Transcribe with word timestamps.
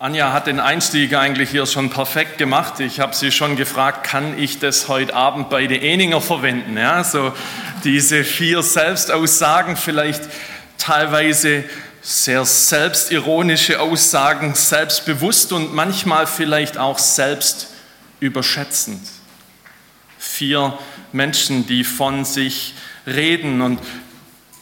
Anja 0.00 0.32
hat 0.32 0.48
den 0.48 0.58
Einstieg 0.58 1.14
eigentlich 1.14 1.50
hier 1.50 1.66
schon 1.66 1.88
perfekt 1.88 2.36
gemacht. 2.36 2.80
Ich 2.80 2.98
habe 2.98 3.14
sie 3.14 3.30
schon 3.30 3.54
gefragt, 3.54 4.04
kann 4.04 4.36
ich 4.36 4.58
das 4.58 4.88
heute 4.88 5.14
Abend 5.14 5.50
bei 5.50 5.68
den 5.68 5.80
Eninger 5.80 6.20
verwenden? 6.20 6.76
Ja, 6.76 7.04
so 7.04 7.32
diese 7.84 8.24
vier 8.24 8.64
Selbstaussagen, 8.64 9.76
vielleicht 9.76 10.22
teilweise 10.78 11.62
sehr 12.02 12.44
selbstironische 12.44 13.80
Aussagen, 13.80 14.56
selbstbewusst 14.56 15.52
und 15.52 15.72
manchmal 15.74 16.26
vielleicht 16.26 16.76
auch 16.76 16.98
selbstüberschätzend. 16.98 19.00
Vier 20.18 20.76
Menschen, 21.12 21.68
die 21.68 21.84
von 21.84 22.24
sich 22.24 22.74
reden 23.06 23.60
und 23.60 23.78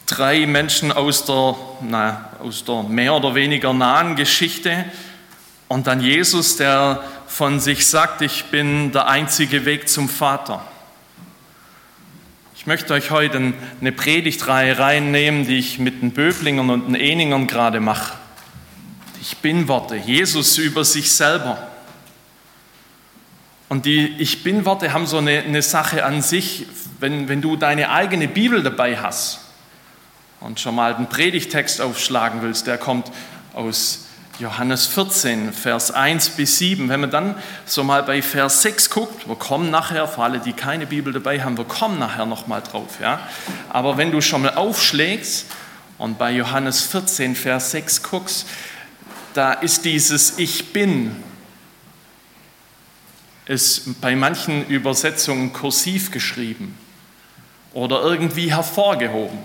drei 0.06 0.44
Menschen 0.44 0.92
aus 0.92 1.24
der, 1.24 1.56
na, 1.80 2.32
aus 2.38 2.64
der 2.64 2.82
mehr 2.82 3.14
oder 3.14 3.34
weniger 3.34 3.72
nahen 3.72 4.14
Geschichte 4.14 4.84
und 5.72 5.86
dann 5.86 6.02
Jesus, 6.02 6.56
der 6.56 7.02
von 7.26 7.58
sich 7.58 7.86
sagt, 7.86 8.20
ich 8.20 8.44
bin 8.44 8.92
der 8.92 9.08
einzige 9.08 9.64
Weg 9.64 9.88
zum 9.88 10.06
Vater. 10.06 10.62
Ich 12.54 12.66
möchte 12.66 12.92
euch 12.92 13.10
heute 13.10 13.54
eine 13.80 13.92
Predigtreihe 13.92 14.78
reinnehmen, 14.78 15.46
die 15.46 15.56
ich 15.56 15.78
mit 15.78 16.02
den 16.02 16.10
Böblingern 16.10 16.68
und 16.68 16.88
den 16.88 16.94
Eningern 16.94 17.46
gerade 17.46 17.80
mache. 17.80 18.18
Ich 19.22 19.38
bin 19.38 19.66
Worte, 19.66 19.96
Jesus 19.96 20.58
über 20.58 20.84
sich 20.84 21.10
selber. 21.10 21.66
Und 23.70 23.86
die 23.86 24.14
Ich 24.18 24.42
bin 24.42 24.66
Worte 24.66 24.92
haben 24.92 25.06
so 25.06 25.16
eine, 25.16 25.38
eine 25.38 25.62
Sache 25.62 26.04
an 26.04 26.20
sich, 26.20 26.66
wenn, 27.00 27.28
wenn 27.28 27.40
du 27.40 27.56
deine 27.56 27.88
eigene 27.88 28.28
Bibel 28.28 28.62
dabei 28.62 28.98
hast 28.98 29.40
und 30.40 30.60
schon 30.60 30.74
mal 30.74 30.94
den 30.94 31.08
Predigtext 31.08 31.80
aufschlagen 31.80 32.42
willst, 32.42 32.66
der 32.66 32.76
kommt 32.76 33.10
aus 33.54 34.08
Johannes 34.42 34.88
14, 34.88 35.52
Vers 35.52 35.92
1 35.92 36.30
bis 36.30 36.58
7. 36.58 36.88
Wenn 36.88 37.00
man 37.00 37.12
dann 37.12 37.36
so 37.64 37.84
mal 37.84 38.02
bei 38.02 38.20
Vers 38.22 38.62
6 38.62 38.90
guckt, 38.90 39.28
wir 39.28 39.36
kommen 39.36 39.70
nachher, 39.70 40.08
für 40.08 40.24
alle, 40.24 40.40
die 40.40 40.52
keine 40.52 40.84
Bibel 40.84 41.12
dabei 41.12 41.40
haben, 41.40 41.56
wir 41.56 41.64
kommen 41.64 42.00
nachher 42.00 42.26
nochmal 42.26 42.60
drauf. 42.60 42.98
Ja? 43.00 43.20
Aber 43.68 43.98
wenn 43.98 44.10
du 44.10 44.20
schon 44.20 44.42
mal 44.42 44.54
aufschlägst 44.54 45.46
und 45.96 46.18
bei 46.18 46.32
Johannes 46.32 46.82
14, 46.82 47.36
Vers 47.36 47.70
6 47.70 48.02
guckst, 48.02 48.48
da 49.32 49.52
ist 49.52 49.84
dieses 49.84 50.40
Ich 50.40 50.72
bin, 50.72 51.14
ist 53.46 54.00
bei 54.00 54.16
manchen 54.16 54.66
Übersetzungen 54.66 55.52
kursiv 55.52 56.10
geschrieben 56.10 56.76
oder 57.74 58.02
irgendwie 58.02 58.52
hervorgehoben. 58.52 59.38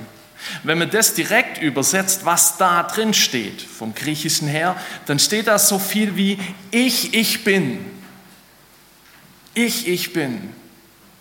Wenn 0.64 0.78
man 0.78 0.90
das 0.90 1.14
direkt 1.14 1.62
übersetzt, 1.62 2.26
was 2.26 2.58
da 2.58 2.84
drin 2.84 3.14
steht, 3.14 3.62
vom 3.62 3.94
Griechischen 3.96 4.48
her, 4.48 4.76
dann 5.06 5.20
steht 5.20 5.48
da 5.48 5.60
so 5.60 5.80
viel 5.80 6.16
wie 6.16 6.38
ich, 6.72 7.14
ich 7.14 7.44
bin. 7.44 7.86
Ich, 9.54 9.88
ich 9.88 10.14
bin. 10.14 10.54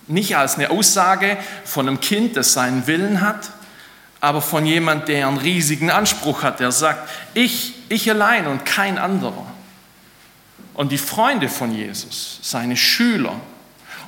Nicht 0.06 0.36
als 0.36 0.56
eine 0.56 0.70
Aussage 0.70 1.36
von 1.64 1.88
einem 1.88 2.00
Kind, 2.00 2.36
das 2.36 2.52
seinen 2.52 2.86
Willen 2.86 3.20
hat, 3.20 3.50
aber 4.20 4.40
von 4.42 4.66
jemand, 4.66 5.08
der 5.08 5.26
einen 5.26 5.38
riesigen 5.38 5.90
Anspruch 5.90 6.42
hat, 6.42 6.60
der 6.60 6.72
sagt, 6.72 7.08
ich, 7.34 7.74
ich 7.88 8.10
allein 8.10 8.46
und 8.46 8.64
kein 8.64 8.98
anderer. 8.98 9.46
Und 10.74 10.92
die 10.92 10.98
Freunde 10.98 11.48
von 11.48 11.74
Jesus, 11.74 12.38
seine 12.42 12.76
Schüler, 12.76 13.40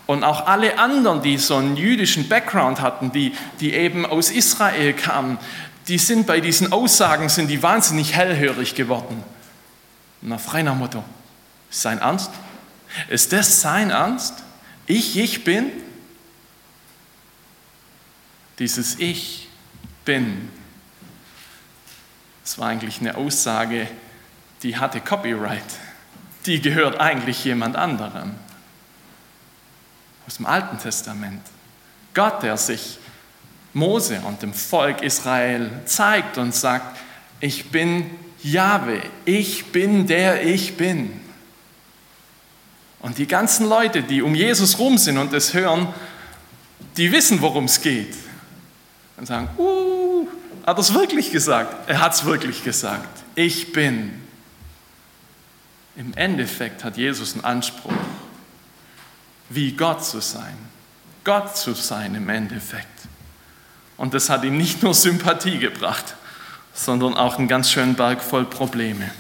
und 0.09 0.25
auch 0.25 0.47
alle 0.47 0.79
anderen, 0.79 1.21
die 1.21 1.37
so 1.37 1.57
einen 1.57 1.77
jüdischen 1.77 2.31
Background 2.31 2.81
hatten, 2.81 3.13
die, 3.13 3.35
die 3.61 3.75
eben 3.75 4.07
aus 4.07 4.31
Israel 4.31 4.95
kamen, 4.95 5.37
die 5.87 5.99
sind 5.99 6.27
bei 6.27 6.41
diesen 6.41 6.73
Aussagen 6.73 7.29
sind 7.29 7.49
die 7.49 7.63
wahnsinnig 7.63 8.17
hellhörig 8.17 8.75
geworden. 8.75 9.23
Na, 10.23 10.39
frei 10.39 10.63
nach 10.63 10.75
Motto, 10.75 11.05
ist 11.71 11.83
sein 11.83 11.99
Ernst? 11.99 12.31
Ist 13.11 13.35
das 13.35 13.61
sein 13.61 13.91
Ernst? 13.91 14.33
Ich, 14.87 15.19
ich 15.19 15.45
bin? 15.45 15.71
Dieses 18.59 18.99
Ich 18.99 19.47
bin, 20.07 20.49
das 22.45 22.59
war 22.59 22.69
eigentlich 22.69 23.01
eine 23.01 23.15
Aussage, 23.19 23.89
die 24.63 24.79
hatte 24.79 25.03
Copyright. 25.03 25.63
Die 26.47 26.63
gehört 26.63 26.99
eigentlich 26.99 27.45
jemand 27.45 27.77
anderem 27.77 28.37
aus 30.29 30.37
dem 30.37 30.45
Alten 30.45 30.79
Testament. 30.79 31.41
Gott, 32.13 32.43
der 32.43 32.59
sich 32.59 32.99
Mose 33.73 34.21
und 34.27 34.43
dem 34.43 34.53
Volk 34.53 35.01
Israel 35.01 35.71
zeigt 35.87 36.37
und 36.37 36.55
sagt, 36.55 36.99
ich 37.41 37.71
bin 37.71 38.11
Jahwe, 38.43 39.01
ich 39.25 39.73
bin 39.73 40.07
der 40.07 40.45
ich 40.45 40.77
bin. 40.77 41.19
Und 43.01 43.17
die 43.17 43.27
ganzen 43.27 43.67
Leute, 43.67 44.03
die 44.03 44.21
um 44.21 44.35
Jesus 44.35 44.79
rum 44.79 44.99
sind 44.99 45.17
und 45.17 45.33
es 45.33 45.55
hören, 45.55 45.89
die 46.99 47.11
wissen, 47.11 47.41
worum 47.41 47.65
es 47.65 47.81
geht. 47.81 48.15
Und 49.17 49.27
sagen, 49.27 49.49
uh, 49.57 50.27
hat 50.67 50.77
er 50.77 50.81
es 50.81 50.93
wirklich 50.93 51.33
gesagt? 51.33 51.89
Er 51.89 52.03
hat 52.03 52.13
es 52.13 52.27
wirklich 52.27 52.63
gesagt. 52.65 53.25
Ich 53.35 53.73
bin. 53.73 54.21
Im 55.97 56.13
Endeffekt 56.17 56.85
hat 56.85 56.99
Jesus 56.99 57.33
einen 57.33 57.45
Anspruch 57.45 57.93
wie 59.49 59.73
Gott 59.73 60.05
zu 60.05 60.21
sein. 60.21 60.57
Gott 61.25 61.57
zu 61.57 61.75
sein 61.75 62.15
im 62.15 62.29
Endeffekt. 62.29 62.87
Und 63.97 64.15
das 64.15 64.31
hat 64.31 64.45
ihm 64.45 64.57
nicht 64.57 64.83
nur 64.83 64.95
Sympathie 64.95 65.59
gebracht, 65.59 66.15
sondern 66.73 67.15
auch 67.15 67.39
einen 67.39 67.49
ganz 67.49 67.71
schönen 67.71 67.95
Berg 67.95 68.23
voll 68.23 68.45
Probleme. 68.45 69.11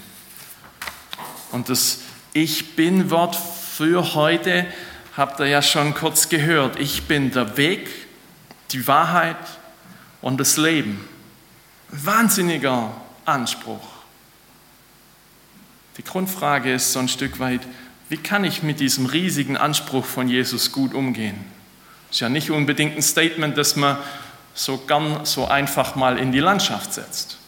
Und 1.50 1.68
das 1.68 2.00
Ich 2.32 2.76
bin-Wort 2.76 3.36
für 3.36 4.14
heute 4.14 4.66
habt 5.16 5.40
ihr 5.40 5.46
ja 5.46 5.62
schon 5.62 5.94
kurz 5.94 6.28
gehört. 6.28 6.78
Ich 6.78 7.04
bin 7.04 7.30
der 7.32 7.56
Weg, 7.56 7.88
die 8.70 8.86
Wahrheit 8.86 9.36
und 10.20 10.38
das 10.38 10.56
Leben. 10.56 11.06
Wahnsinniger 11.90 12.92
Anspruch. 13.24 13.86
Die 15.96 16.04
Grundfrage 16.04 16.72
ist 16.74 16.92
so 16.92 17.00
ein 17.00 17.08
Stück 17.08 17.40
weit, 17.40 17.62
wie 18.08 18.16
kann 18.16 18.44
ich 18.44 18.62
mit 18.62 18.80
diesem 18.80 19.06
riesigen 19.06 19.56
Anspruch 19.56 20.04
von 20.04 20.28
Jesus 20.28 20.72
gut 20.72 20.94
umgehen? 20.94 21.36
Ist 22.10 22.20
ja 22.20 22.28
nicht 22.28 22.50
unbedingt 22.50 22.96
ein 22.96 23.02
Statement, 23.02 23.58
das 23.58 23.76
man 23.76 23.98
so 24.54 24.78
gern 24.78 25.24
so 25.24 25.46
einfach 25.46 25.94
mal 25.94 26.18
in 26.18 26.32
die 26.32 26.40
Landschaft 26.40 26.94
setzt. 26.94 27.38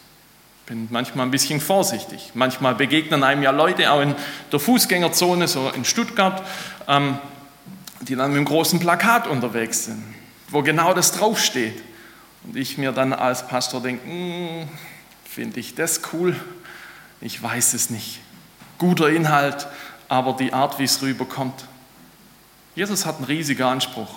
Ich 0.60 0.66
bin 0.66 0.88
manchmal 0.90 1.26
ein 1.26 1.30
bisschen 1.30 1.60
vorsichtig. 1.60 2.30
Manchmal 2.34 2.74
begegnen 2.74 3.24
einem 3.24 3.42
ja 3.42 3.50
Leute 3.50 3.90
auch 3.90 4.00
in 4.00 4.14
der 4.52 4.60
Fußgängerzone, 4.60 5.48
so 5.48 5.70
in 5.70 5.84
Stuttgart, 5.84 6.42
ähm, 6.86 7.18
die 8.02 8.14
dann 8.14 8.30
mit 8.30 8.36
einem 8.36 8.44
großen 8.44 8.78
Plakat 8.78 9.26
unterwegs 9.26 9.86
sind, 9.86 10.02
wo 10.48 10.62
genau 10.62 10.94
das 10.94 11.12
draufsteht. 11.12 11.82
Und 12.44 12.56
ich 12.56 12.78
mir 12.78 12.92
dann 12.92 13.12
als 13.12 13.48
Pastor 13.48 13.82
denke, 13.82 14.06
hm, 14.06 14.68
finde 15.24 15.58
ich 15.58 15.74
das 15.74 16.02
cool? 16.12 16.36
Ich 17.20 17.42
weiß 17.42 17.74
es 17.74 17.90
nicht. 17.90 18.20
Guter 18.78 19.10
Inhalt, 19.10 19.66
aber 20.10 20.32
die 20.32 20.52
Art, 20.52 20.78
wie 20.80 20.84
es 20.84 21.00
rüberkommt. 21.00 21.64
Jesus 22.74 23.06
hat 23.06 23.16
einen 23.16 23.26
riesigen 23.26 23.62
Anspruch, 23.62 24.10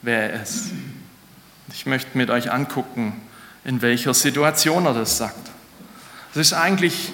wer 0.00 0.32
er 0.32 0.42
ist. 0.42 0.70
Ich 1.72 1.84
möchte 1.84 2.16
mit 2.16 2.30
euch 2.30 2.50
angucken, 2.50 3.20
in 3.64 3.82
welcher 3.82 4.14
Situation 4.14 4.86
er 4.86 4.94
das 4.94 5.18
sagt. 5.18 5.50
Es 6.30 6.38
ist 6.38 6.52
eigentlich 6.54 7.12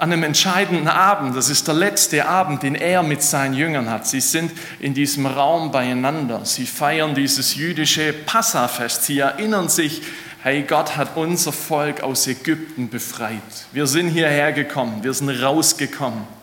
an 0.00 0.12
einem 0.12 0.24
entscheidenden 0.24 0.88
Abend, 0.88 1.36
das 1.36 1.48
ist 1.50 1.68
der 1.68 1.74
letzte 1.74 2.26
Abend, 2.26 2.64
den 2.64 2.74
er 2.74 3.04
mit 3.04 3.22
seinen 3.22 3.54
Jüngern 3.54 3.88
hat. 3.88 4.06
Sie 4.06 4.20
sind 4.20 4.50
in 4.80 4.92
diesem 4.92 5.26
Raum 5.26 5.70
beieinander. 5.70 6.44
Sie 6.44 6.66
feiern 6.66 7.14
dieses 7.14 7.54
jüdische 7.54 8.12
Passafest. 8.12 9.04
Sie 9.04 9.20
erinnern 9.20 9.68
sich, 9.68 10.02
hey, 10.42 10.62
Gott 10.62 10.96
hat 10.96 11.16
unser 11.16 11.52
Volk 11.52 12.00
aus 12.00 12.26
Ägypten 12.26 12.88
befreit. 12.88 13.40
Wir 13.72 13.86
sind 13.86 14.08
hierher 14.08 14.52
gekommen, 14.52 15.04
wir 15.04 15.14
sind 15.14 15.30
rausgekommen. 15.30 16.37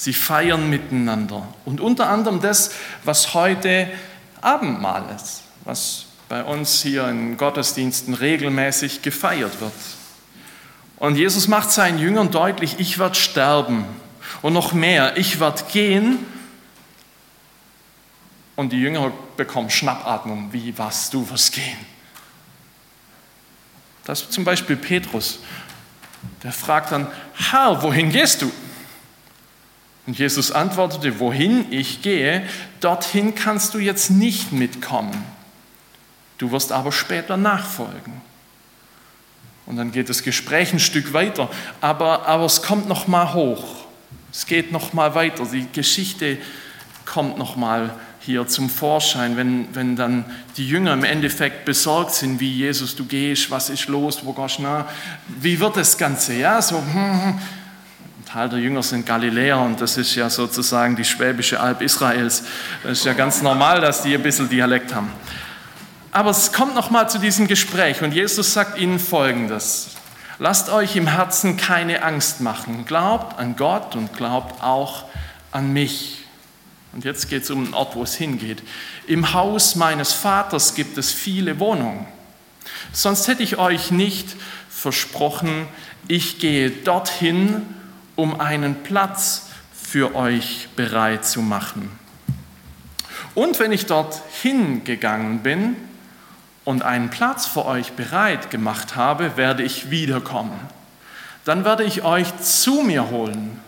Sie 0.00 0.14
feiern 0.14 0.70
miteinander. 0.70 1.46
Und 1.66 1.82
unter 1.82 2.08
anderem 2.08 2.40
das, 2.40 2.70
was 3.04 3.34
heute 3.34 3.86
Abendmahl 4.40 5.04
ist, 5.14 5.42
was 5.66 6.06
bei 6.30 6.42
uns 6.42 6.80
hier 6.80 7.06
in 7.06 7.36
Gottesdiensten 7.36 8.14
regelmäßig 8.14 9.02
gefeiert 9.02 9.60
wird. 9.60 9.74
Und 10.96 11.16
Jesus 11.16 11.48
macht 11.48 11.70
seinen 11.70 11.98
Jüngern 11.98 12.30
deutlich, 12.30 12.76
ich 12.78 12.98
werde 12.98 13.14
sterben. 13.14 13.84
Und 14.40 14.54
noch 14.54 14.72
mehr, 14.72 15.18
ich 15.18 15.38
werde 15.38 15.64
gehen. 15.70 16.18
Und 18.56 18.72
die 18.72 18.80
Jünger 18.80 19.12
bekommen 19.36 19.68
Schnappatmung, 19.68 20.50
wie 20.50 20.78
was, 20.78 21.10
du 21.10 21.28
wirst 21.28 21.52
gehen. 21.52 21.76
Das 24.06 24.22
ist 24.22 24.32
zum 24.32 24.44
Beispiel 24.44 24.76
Petrus. 24.76 25.40
Der 26.42 26.52
fragt 26.52 26.90
dann, 26.90 27.06
Herr, 27.34 27.82
wohin 27.82 28.10
gehst 28.10 28.40
du? 28.40 28.50
Und 30.06 30.18
Jesus 30.18 30.50
antwortete, 30.50 31.20
wohin 31.20 31.66
ich 31.70 32.02
gehe, 32.02 32.42
dorthin 32.80 33.34
kannst 33.34 33.74
du 33.74 33.78
jetzt 33.78 34.10
nicht 34.10 34.52
mitkommen. 34.52 35.24
Du 36.38 36.52
wirst 36.52 36.72
aber 36.72 36.90
später 36.90 37.36
nachfolgen. 37.36 38.22
Und 39.66 39.76
dann 39.76 39.92
geht 39.92 40.08
das 40.08 40.22
Gespräch 40.22 40.72
ein 40.72 40.80
Stück 40.80 41.12
weiter. 41.12 41.48
Aber, 41.80 42.26
aber 42.26 42.44
es 42.44 42.62
kommt 42.62 42.88
noch 42.88 43.06
mal 43.06 43.34
hoch. 43.34 43.84
Es 44.32 44.46
geht 44.46 44.72
noch 44.72 44.92
mal 44.92 45.14
weiter. 45.14 45.46
Die 45.52 45.66
Geschichte 45.70 46.38
kommt 47.04 47.38
noch 47.38 47.56
mal 47.56 47.94
hier 48.20 48.46
zum 48.46 48.68
Vorschein, 48.68 49.36
wenn, 49.36 49.74
wenn 49.74 49.96
dann 49.96 50.24
die 50.56 50.68
Jünger 50.68 50.92
im 50.92 51.04
Endeffekt 51.04 51.64
besorgt 51.64 52.12
sind, 52.12 52.38
wie 52.38 52.52
Jesus, 52.52 52.94
du 52.94 53.04
gehst, 53.04 53.50
was 53.50 53.70
ist 53.70 53.88
los, 53.88 54.24
wo 54.24 54.32
gehst 54.32 54.58
du 54.58 54.84
Wie 55.40 55.58
wird 55.58 55.76
das 55.76 55.96
Ganze? 55.96 56.34
Ja, 56.34 56.60
so, 56.60 56.78
hm, 56.78 57.24
hm. 57.24 57.38
Teil 58.32 58.48
der 58.48 58.60
Jünger 58.60 58.84
sind 58.84 59.06
Galiläer 59.06 59.58
und 59.58 59.80
das 59.80 59.96
ist 59.96 60.14
ja 60.14 60.30
sozusagen 60.30 60.94
die 60.94 61.04
schwäbische 61.04 61.58
Alb 61.58 61.82
Israels. 61.82 62.44
Das 62.84 62.98
ist 62.98 63.04
ja 63.04 63.12
ganz 63.12 63.42
normal, 63.42 63.80
dass 63.80 64.04
die 64.04 64.14
ein 64.14 64.22
bisschen 64.22 64.48
Dialekt 64.48 64.94
haben. 64.94 65.10
Aber 66.12 66.30
es 66.30 66.52
kommt 66.52 66.76
noch 66.76 66.90
mal 66.90 67.10
zu 67.10 67.18
diesem 67.18 67.48
Gespräch 67.48 68.02
und 68.02 68.14
Jesus 68.14 68.52
sagt 68.52 68.78
ihnen 68.78 69.00
Folgendes. 69.00 69.96
Lasst 70.38 70.70
euch 70.70 70.94
im 70.94 71.08
Herzen 71.08 71.56
keine 71.56 72.04
Angst 72.04 72.40
machen. 72.40 72.84
Glaubt 72.84 73.36
an 73.36 73.56
Gott 73.56 73.96
und 73.96 74.16
glaubt 74.16 74.62
auch 74.62 75.06
an 75.50 75.72
mich. 75.72 76.24
Und 76.92 77.04
jetzt 77.04 77.30
geht 77.30 77.42
es 77.42 77.50
um 77.50 77.64
den 77.64 77.74
Ort, 77.74 77.96
wo 77.96 78.04
es 78.04 78.14
hingeht. 78.14 78.62
Im 79.08 79.32
Haus 79.32 79.74
meines 79.74 80.12
Vaters 80.12 80.76
gibt 80.76 80.96
es 80.98 81.10
viele 81.10 81.58
Wohnungen. 81.58 82.06
Sonst 82.92 83.26
hätte 83.26 83.42
ich 83.42 83.58
euch 83.58 83.90
nicht 83.90 84.36
versprochen, 84.68 85.66
ich 86.06 86.38
gehe 86.38 86.70
dorthin, 86.70 87.66
um 88.20 88.38
einen 88.38 88.82
Platz 88.82 89.46
für 89.72 90.14
euch 90.14 90.68
bereit 90.76 91.24
zu 91.24 91.40
machen. 91.40 91.90
Und 93.34 93.58
wenn 93.58 93.72
ich 93.72 93.86
dorthin 93.86 94.84
gegangen 94.84 95.42
bin 95.42 95.74
und 96.64 96.82
einen 96.82 97.08
Platz 97.08 97.46
für 97.46 97.64
euch 97.64 97.92
bereit 97.92 98.50
gemacht 98.50 98.94
habe, 98.94 99.38
werde 99.38 99.62
ich 99.62 99.90
wiederkommen. 99.90 100.60
Dann 101.46 101.64
werde 101.64 101.84
ich 101.84 102.02
euch 102.02 102.36
zu 102.40 102.82
mir 102.82 103.08
holen. 103.08 103.58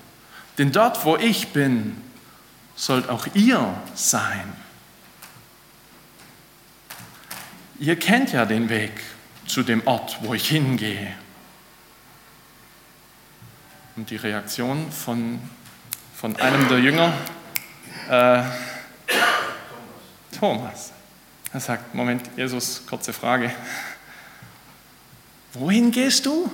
Denn 0.58 0.70
dort, 0.70 1.06
wo 1.06 1.16
ich 1.16 1.48
bin, 1.48 1.96
sollt 2.76 3.08
auch 3.08 3.26
ihr 3.32 3.72
sein. 3.94 4.52
Ihr 7.80 7.98
kennt 7.98 8.32
ja 8.32 8.44
den 8.44 8.68
Weg 8.68 8.92
zu 9.46 9.62
dem 9.62 9.86
Ort, 9.86 10.18
wo 10.20 10.34
ich 10.34 10.46
hingehe. 10.46 11.14
Und 13.96 14.08
die 14.08 14.16
Reaktion 14.16 14.90
von, 14.90 15.38
von 16.16 16.36
einem 16.36 16.68
der 16.68 16.78
Jünger, 16.78 17.12
äh, 18.08 18.42
Thomas. 20.38 20.92
Er 21.52 21.60
sagt, 21.60 21.94
Moment, 21.94 22.22
Jesus, 22.36 22.86
kurze 22.86 23.12
Frage. 23.12 23.52
Wohin 25.52 25.90
gehst 25.90 26.24
du? 26.24 26.50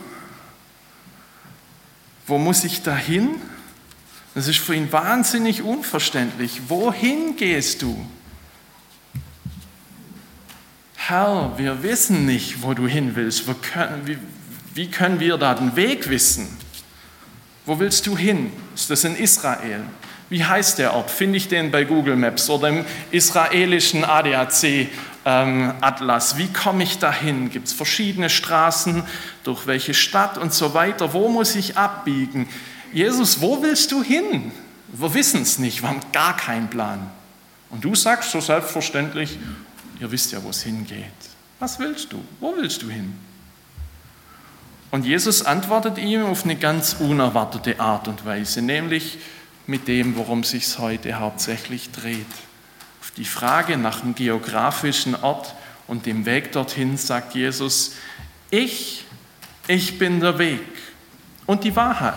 Wo 2.26 2.38
muss 2.38 2.64
ich 2.64 2.82
da 2.82 2.96
hin? 2.96 3.40
Das 4.34 4.48
ist 4.48 4.58
für 4.58 4.74
ihn 4.74 4.90
wahnsinnig 4.92 5.62
unverständlich. 5.62 6.62
Wohin 6.68 7.36
gehst 7.36 7.82
du? 7.82 8.04
Herr, 10.96 11.54
wir 11.56 11.82
wissen 11.82 12.26
nicht, 12.26 12.62
wo 12.62 12.74
du 12.74 12.86
hin 12.86 13.16
willst. 13.16 13.44
Wie 14.74 14.90
können 14.90 15.20
wir 15.20 15.38
da 15.38 15.54
den 15.54 15.76
Weg 15.76 16.10
wissen? 16.10 16.48
Wo 17.68 17.78
willst 17.78 18.06
du 18.06 18.16
hin? 18.16 18.50
Ist 18.74 18.88
das 18.88 19.04
in 19.04 19.14
Israel? 19.14 19.82
Wie 20.30 20.42
heißt 20.42 20.78
der 20.78 20.94
Ort? 20.94 21.10
Finde 21.10 21.36
ich 21.36 21.48
den 21.48 21.70
bei 21.70 21.84
Google 21.84 22.16
Maps 22.16 22.48
oder 22.48 22.70
im 22.70 22.86
israelischen 23.10 24.04
ADAC 24.04 24.88
ähm, 25.26 25.74
Atlas? 25.82 26.38
Wie 26.38 26.50
komme 26.50 26.84
ich 26.84 26.98
dahin? 26.98 27.50
Gibt 27.50 27.66
es 27.66 27.74
verschiedene 27.74 28.30
Straßen? 28.30 29.02
Durch 29.44 29.66
welche 29.66 29.92
Stadt 29.92 30.38
und 30.38 30.54
so 30.54 30.72
weiter? 30.72 31.12
Wo 31.12 31.28
muss 31.28 31.56
ich 31.56 31.76
abbiegen? 31.76 32.48
Jesus, 32.94 33.42
wo 33.42 33.62
willst 33.62 33.92
du 33.92 34.02
hin? 34.02 34.50
Wir 34.90 35.12
wissen 35.12 35.42
es 35.42 35.58
nicht, 35.58 35.82
wir 35.82 35.90
haben 35.90 36.00
gar 36.10 36.38
keinen 36.38 36.70
Plan. 36.70 37.10
Und 37.68 37.84
du 37.84 37.94
sagst 37.94 38.30
so 38.30 38.40
selbstverständlich, 38.40 39.38
ihr 40.00 40.10
wisst 40.10 40.32
ja, 40.32 40.42
wo 40.42 40.48
es 40.48 40.62
hingeht. 40.62 41.04
Was 41.58 41.78
willst 41.78 42.14
du? 42.14 42.24
Wo 42.40 42.56
willst 42.56 42.80
du 42.80 42.88
hin? 42.88 43.12
Und 44.90 45.04
Jesus 45.04 45.44
antwortet 45.44 45.98
ihm 45.98 46.24
auf 46.24 46.44
eine 46.44 46.56
ganz 46.56 46.96
unerwartete 46.98 47.78
Art 47.78 48.08
und 48.08 48.24
Weise, 48.24 48.62
nämlich 48.62 49.18
mit 49.66 49.86
dem, 49.86 50.16
worum 50.16 50.40
es 50.40 50.50
sich 50.50 50.78
heute 50.78 51.14
hauptsächlich 51.14 51.90
dreht. 51.90 52.26
Auf 53.00 53.10
die 53.10 53.26
Frage 53.26 53.76
nach 53.76 54.00
dem 54.00 54.14
geografischen 54.14 55.14
Ort 55.14 55.54
und 55.86 56.06
dem 56.06 56.24
Weg 56.24 56.52
dorthin 56.52 56.96
sagt 56.96 57.34
Jesus, 57.34 57.92
ich, 58.50 59.04
ich 59.66 59.98
bin 59.98 60.20
der 60.20 60.38
Weg 60.38 60.64
und 61.44 61.64
die 61.64 61.76
Wahrheit 61.76 62.14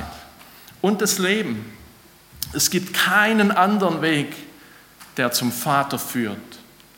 und 0.79 1.01
das 1.01 1.18
Leben. 1.18 1.73
Es 2.53 2.69
gibt 2.69 2.94
keinen 2.94 3.51
anderen 3.51 4.01
Weg, 4.01 4.33
der 5.18 5.31
zum 5.31 5.51
Vater 5.51 6.00
führt, 6.00 6.38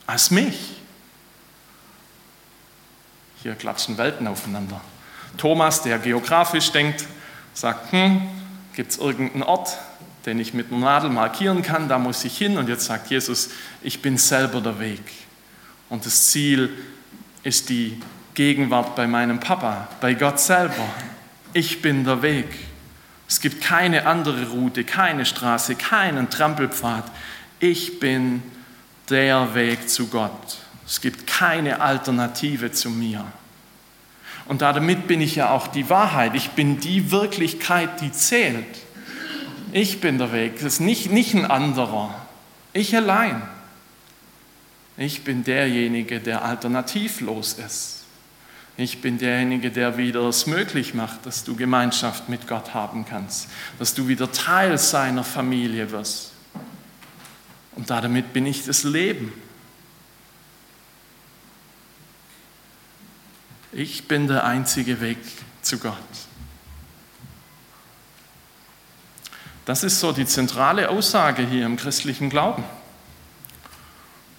als 0.05 0.29
mich. 0.29 0.81
Hier 3.41 3.55
klatschen 3.55 3.97
Welten 3.97 4.27
aufeinander. 4.27 4.81
Thomas, 5.37 5.81
der 5.81 5.99
geografisch 5.99 6.71
denkt, 6.71 7.05
sagt, 7.53 7.91
hm, 7.91 8.21
gibt 8.75 8.91
es 8.91 8.97
irgendeinen 8.97 9.43
Ort, 9.43 9.77
den 10.25 10.39
ich 10.39 10.53
mit 10.53 10.71
einer 10.71 10.81
Nadel 10.81 11.09
markieren 11.09 11.61
kann, 11.61 11.89
da 11.89 11.99
muss 11.99 12.23
ich 12.23 12.37
hin. 12.37 12.57
Und 12.57 12.69
jetzt 12.69 12.85
sagt 12.85 13.09
Jesus, 13.09 13.49
ich 13.81 14.01
bin 14.01 14.17
selber 14.17 14.61
der 14.61 14.79
Weg. 14.79 15.01
Und 15.89 16.05
das 16.05 16.29
Ziel 16.29 16.69
ist 17.43 17.69
die 17.69 18.01
Gegenwart 18.33 18.95
bei 18.95 19.05
meinem 19.05 19.39
Papa, 19.39 19.87
bei 20.01 20.13
Gott 20.13 20.39
selber. 20.39 20.85
Ich 21.53 21.81
bin 21.81 22.03
der 22.03 22.21
Weg. 22.21 22.47
Es 23.27 23.41
gibt 23.41 23.61
keine 23.61 24.05
andere 24.05 24.49
Route, 24.49 24.83
keine 24.83 25.25
Straße, 25.25 25.75
keinen 25.75 26.29
Trampelpfad. 26.29 27.05
Ich 27.59 27.99
bin 27.99 28.41
der 29.09 29.53
Weg 29.53 29.89
zu 29.89 30.07
Gott. 30.07 30.57
Es 30.85 31.01
gibt 31.01 31.27
keine 31.27 31.81
Alternative 31.81 32.71
zu 32.71 32.89
mir. 32.89 33.25
Und 34.45 34.61
damit 34.61 35.07
bin 35.07 35.21
ich 35.21 35.35
ja 35.35 35.51
auch 35.51 35.67
die 35.67 35.89
Wahrheit. 35.89 36.35
Ich 36.35 36.51
bin 36.51 36.79
die 36.79 37.11
Wirklichkeit, 37.11 38.01
die 38.01 38.11
zählt. 38.11 38.65
Ich 39.71 40.01
bin 40.01 40.17
der 40.17 40.31
Weg. 40.31 40.55
Das 40.55 40.73
ist 40.73 40.79
nicht, 40.79 41.11
nicht 41.11 41.33
ein 41.33 41.45
anderer. 41.45 42.13
Ich 42.73 42.95
allein. 42.95 43.41
Ich 44.97 45.23
bin 45.23 45.43
derjenige, 45.43 46.19
der 46.19 46.43
alternativlos 46.43 47.53
ist. 47.53 48.03
Ich 48.75 49.01
bin 49.01 49.17
derjenige, 49.19 49.71
der 49.71 49.97
wieder 49.97 50.21
es 50.27 50.47
möglich 50.47 50.93
macht, 50.93 51.25
dass 51.25 51.43
du 51.43 51.55
Gemeinschaft 51.55 52.27
mit 52.27 52.47
Gott 52.47 52.73
haben 52.73 53.05
kannst, 53.07 53.47
dass 53.77 53.93
du 53.93 54.07
wieder 54.07 54.31
Teil 54.31 54.77
seiner 54.77 55.23
Familie 55.23 55.91
wirst. 55.91 56.31
Und 57.75 57.89
damit 57.89 58.33
bin 58.33 58.45
ich 58.45 58.65
das 58.65 58.83
Leben. 58.83 59.31
Ich 63.75 64.07
bin 64.07 64.27
der 64.27 64.43
einzige 64.43 65.01
Weg 65.01 65.17
zu 65.63 65.79
Gott. 65.79 65.95
Das 69.65 69.83
ist 69.83 69.99
so 69.99 70.11
die 70.11 70.27
zentrale 70.27 70.89
Aussage 70.89 71.43
hier 71.43 71.65
im 71.65 71.75
christlichen 71.75 72.29
Glauben. 72.29 72.63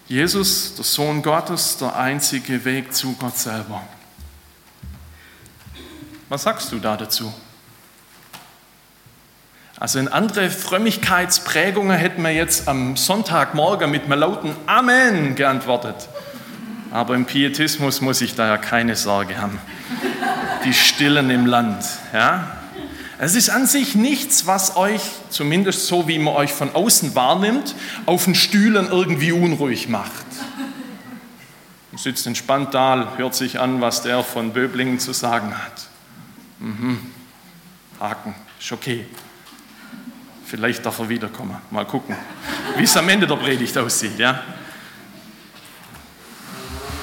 Jesus, 0.07 0.77
der 0.77 0.85
Sohn 0.85 1.23
Gottes, 1.23 1.79
der 1.79 1.97
einzige 1.97 2.65
Weg 2.65 2.95
zu 2.95 3.15
Gott 3.15 3.37
selber. 3.37 3.83
Was 6.29 6.45
sagst 6.45 6.71
du 6.71 6.79
da 6.79 6.97
dazu? 6.97 7.35
Also 9.81 9.99
in 9.99 10.07
andere 10.07 10.49
Frömmigkeitsprägungen 10.49 11.97
hätten 11.97 12.23
wir 12.23 12.31
jetzt 12.31 12.69
am 12.69 12.97
Sonntagmorgen 12.97 13.91
mit 13.91 14.05
einem 14.05 14.21
lauten 14.21 14.55
Amen 14.67 15.35
geantwortet. 15.35 16.09
Aber 16.95 17.17
im 17.17 17.25
Pietismus 17.25 18.01
muss 18.01 18.21
ich 18.21 18.37
da 18.37 18.47
ja 18.47 18.57
keine 18.57 18.95
Sorge 18.95 19.37
haben. 19.37 19.59
Die 20.65 20.73
Stillen 20.73 21.29
im 21.29 21.45
Land. 21.45 21.85
Ja? 22.13 22.57
Es 23.19 23.35
ist 23.35 23.51
an 23.51 23.67
sich 23.67 23.97
nichts, 23.97 24.47
was 24.47 24.77
euch, 24.77 25.01
zumindest 25.29 25.89
so 25.89 26.07
wie 26.07 26.21
man 26.21 26.35
euch 26.35 26.53
von 26.53 26.73
außen 26.73 27.17
wahrnimmt, 27.17 27.75
auf 28.07 28.27
den 28.27 28.37
Stühlen 28.37 28.87
irgendwie 28.87 29.33
unruhig 29.33 29.89
macht. 29.89 30.25
Man 31.91 31.99
sitzt 31.99 32.29
entspannt 32.29 32.75
da, 32.75 33.15
hört 33.17 33.35
sich 33.35 33.59
an, 33.59 33.81
was 33.81 34.03
der 34.03 34.23
von 34.23 34.53
Böblingen 34.53 35.01
zu 35.01 35.13
sagen 35.13 35.53
hat. 35.53 35.89
Mhm. 36.61 37.01
Haken, 37.99 38.37
ist 38.61 38.71
okay. 38.71 39.05
Vielleicht 40.47 40.87
darf 40.87 41.01
er 41.01 41.09
wiederkommen. 41.09 41.57
Mal 41.73 41.87
gucken, 41.87 42.15
wie 42.77 42.85
es 42.85 42.97
am 42.97 43.09
Ende 43.09 43.27
der 43.27 43.35
Predigt 43.35 43.77
aussieht. 43.77 44.17
Ja? 44.17 44.45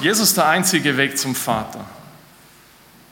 Jesus 0.02 0.30
ist 0.30 0.36
der 0.36 0.48
einzige 0.48 0.96
Weg 0.96 1.16
zum 1.16 1.36
Vater. 1.36 1.84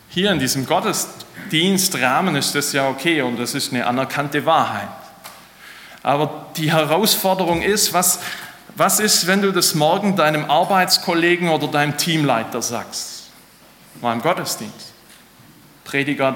Hier 0.09 0.33
in 0.33 0.41
diesem 0.41 0.67
Gottesdienstrahmen 0.67 2.35
ist 2.35 2.53
das 2.57 2.73
ja 2.73 2.89
okay 2.89 3.23
und 3.23 3.39
das 3.39 3.55
ist 3.55 3.73
eine 3.73 3.87
anerkannte 3.87 4.45
Wahrheit. 4.45 4.89
Aber 6.03 6.47
die 6.57 6.73
Herausforderung 6.73 7.63
ist, 7.63 7.93
was, 7.93 8.19
was 8.75 8.99
ist, 8.99 9.29
wenn 9.29 9.41
du 9.41 9.53
das 9.53 9.77
morgen 9.77 10.17
deinem 10.17 10.51
Arbeitskollegen 10.51 11.49
oder 11.51 11.69
deinem 11.69 11.97
Teamleiter 11.97 12.61
sagst? 12.61 13.31
Mal 14.01 14.15
im 14.15 14.23
Gottesdienst. 14.23 14.93
Prediger 15.85 16.35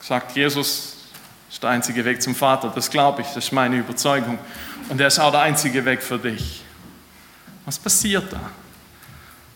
sagt, 0.00 0.36
Jesus 0.36 0.98
ist 1.50 1.62
der 1.64 1.70
einzige 1.70 2.04
Weg 2.04 2.22
zum 2.22 2.36
Vater. 2.36 2.70
Das 2.72 2.90
glaube 2.90 3.22
ich, 3.22 3.26
das 3.28 3.46
ist 3.46 3.52
meine 3.52 3.76
Überzeugung. 3.76 4.38
Und 4.88 5.00
er 5.00 5.08
ist 5.08 5.18
auch 5.18 5.32
der 5.32 5.40
einzige 5.40 5.84
Weg 5.84 6.00
für 6.00 6.18
dich. 6.18 6.62
Was 7.64 7.76
passiert 7.76 8.32
da? 8.32 8.40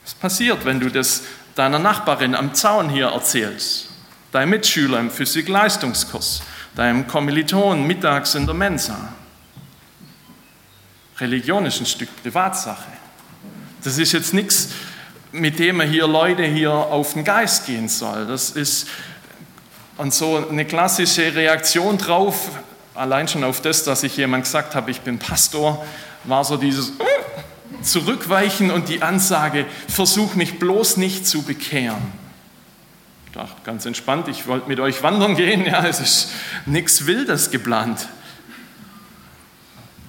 Was 0.04 0.14
passiert, 0.14 0.64
wenn 0.64 0.80
du 0.80 0.90
das 0.90 1.22
deiner 1.54 1.78
Nachbarin 1.78 2.34
am 2.34 2.54
Zaun 2.54 2.90
hier 2.90 3.06
erzählst? 3.06 3.88
Deinem 4.32 4.50
Mitschüler 4.50 5.00
im 5.00 5.10
Physik-Leistungskurs, 5.10 6.42
deinem 6.76 7.06
Kommiliton 7.06 7.86
mittags 7.86 8.34
in 8.34 8.46
der 8.46 8.54
Mensa? 8.54 9.14
Religion 11.18 11.64
ist 11.66 11.80
ein 11.80 11.86
Stück 11.86 12.08
Privatsache. 12.22 12.92
Das 13.82 13.98
ist 13.98 14.12
jetzt 14.12 14.34
nichts, 14.34 14.70
mit 15.32 15.58
dem 15.58 15.76
man 15.76 15.88
hier 15.88 16.06
Leute 16.06 16.44
hier 16.44 16.72
auf 16.72 17.14
den 17.14 17.24
Geist 17.24 17.66
gehen 17.66 17.88
soll. 17.88 18.26
Das 18.26 18.50
ist 18.50 18.88
und 19.96 20.12
so 20.12 20.48
eine 20.48 20.64
klassische 20.64 21.34
Reaktion 21.34 21.98
drauf, 21.98 22.50
allein 22.94 23.28
schon 23.28 23.44
auf 23.44 23.60
das, 23.60 23.84
dass 23.84 24.02
ich 24.02 24.16
jemand 24.16 24.44
gesagt 24.44 24.74
habe, 24.74 24.90
ich 24.90 25.00
bin 25.00 25.18
Pastor, 25.18 25.84
war 26.24 26.44
so 26.44 26.56
dieses 26.56 26.90
äh, 26.90 27.13
Zurückweichen 27.84 28.70
und 28.70 28.88
die 28.88 29.02
Ansage, 29.02 29.66
versuch 29.88 30.34
mich 30.34 30.58
bloß 30.58 30.96
nicht 30.96 31.26
zu 31.26 31.42
bekehren. 31.42 32.02
Ich 33.26 33.32
dachte 33.32 33.62
ganz 33.64 33.84
entspannt, 33.84 34.28
ich 34.28 34.46
wollte 34.46 34.68
mit 34.68 34.80
euch 34.80 35.02
wandern 35.02 35.36
gehen, 35.36 35.64
ja, 35.66 35.84
es 35.86 36.00
ist 36.00 36.30
nichts 36.66 37.06
Wildes 37.06 37.50
geplant. 37.50 38.08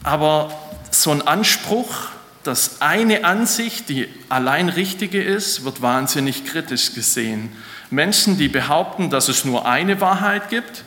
Aber 0.04 0.52
so 0.92 1.12
ein 1.12 1.28
Anspruch, 1.28 2.10
dass 2.44 2.82
eine 2.82 3.26
Ansicht 3.26 3.90
die 3.90 4.08
allein 4.30 4.70
richtige 4.70 5.22
ist, 5.22 5.66
wird 5.66 5.82
wahnsinnig 5.82 6.46
kritisch 6.46 6.94
gesehen. 6.94 7.52
Menschen, 7.90 8.38
die 8.38 8.48
behaupten, 8.48 9.10
dass 9.10 9.28
es 9.28 9.46
nur 9.46 9.66
eine 9.66 10.00
Wahrheit 10.02 10.50
gibt 10.50 10.84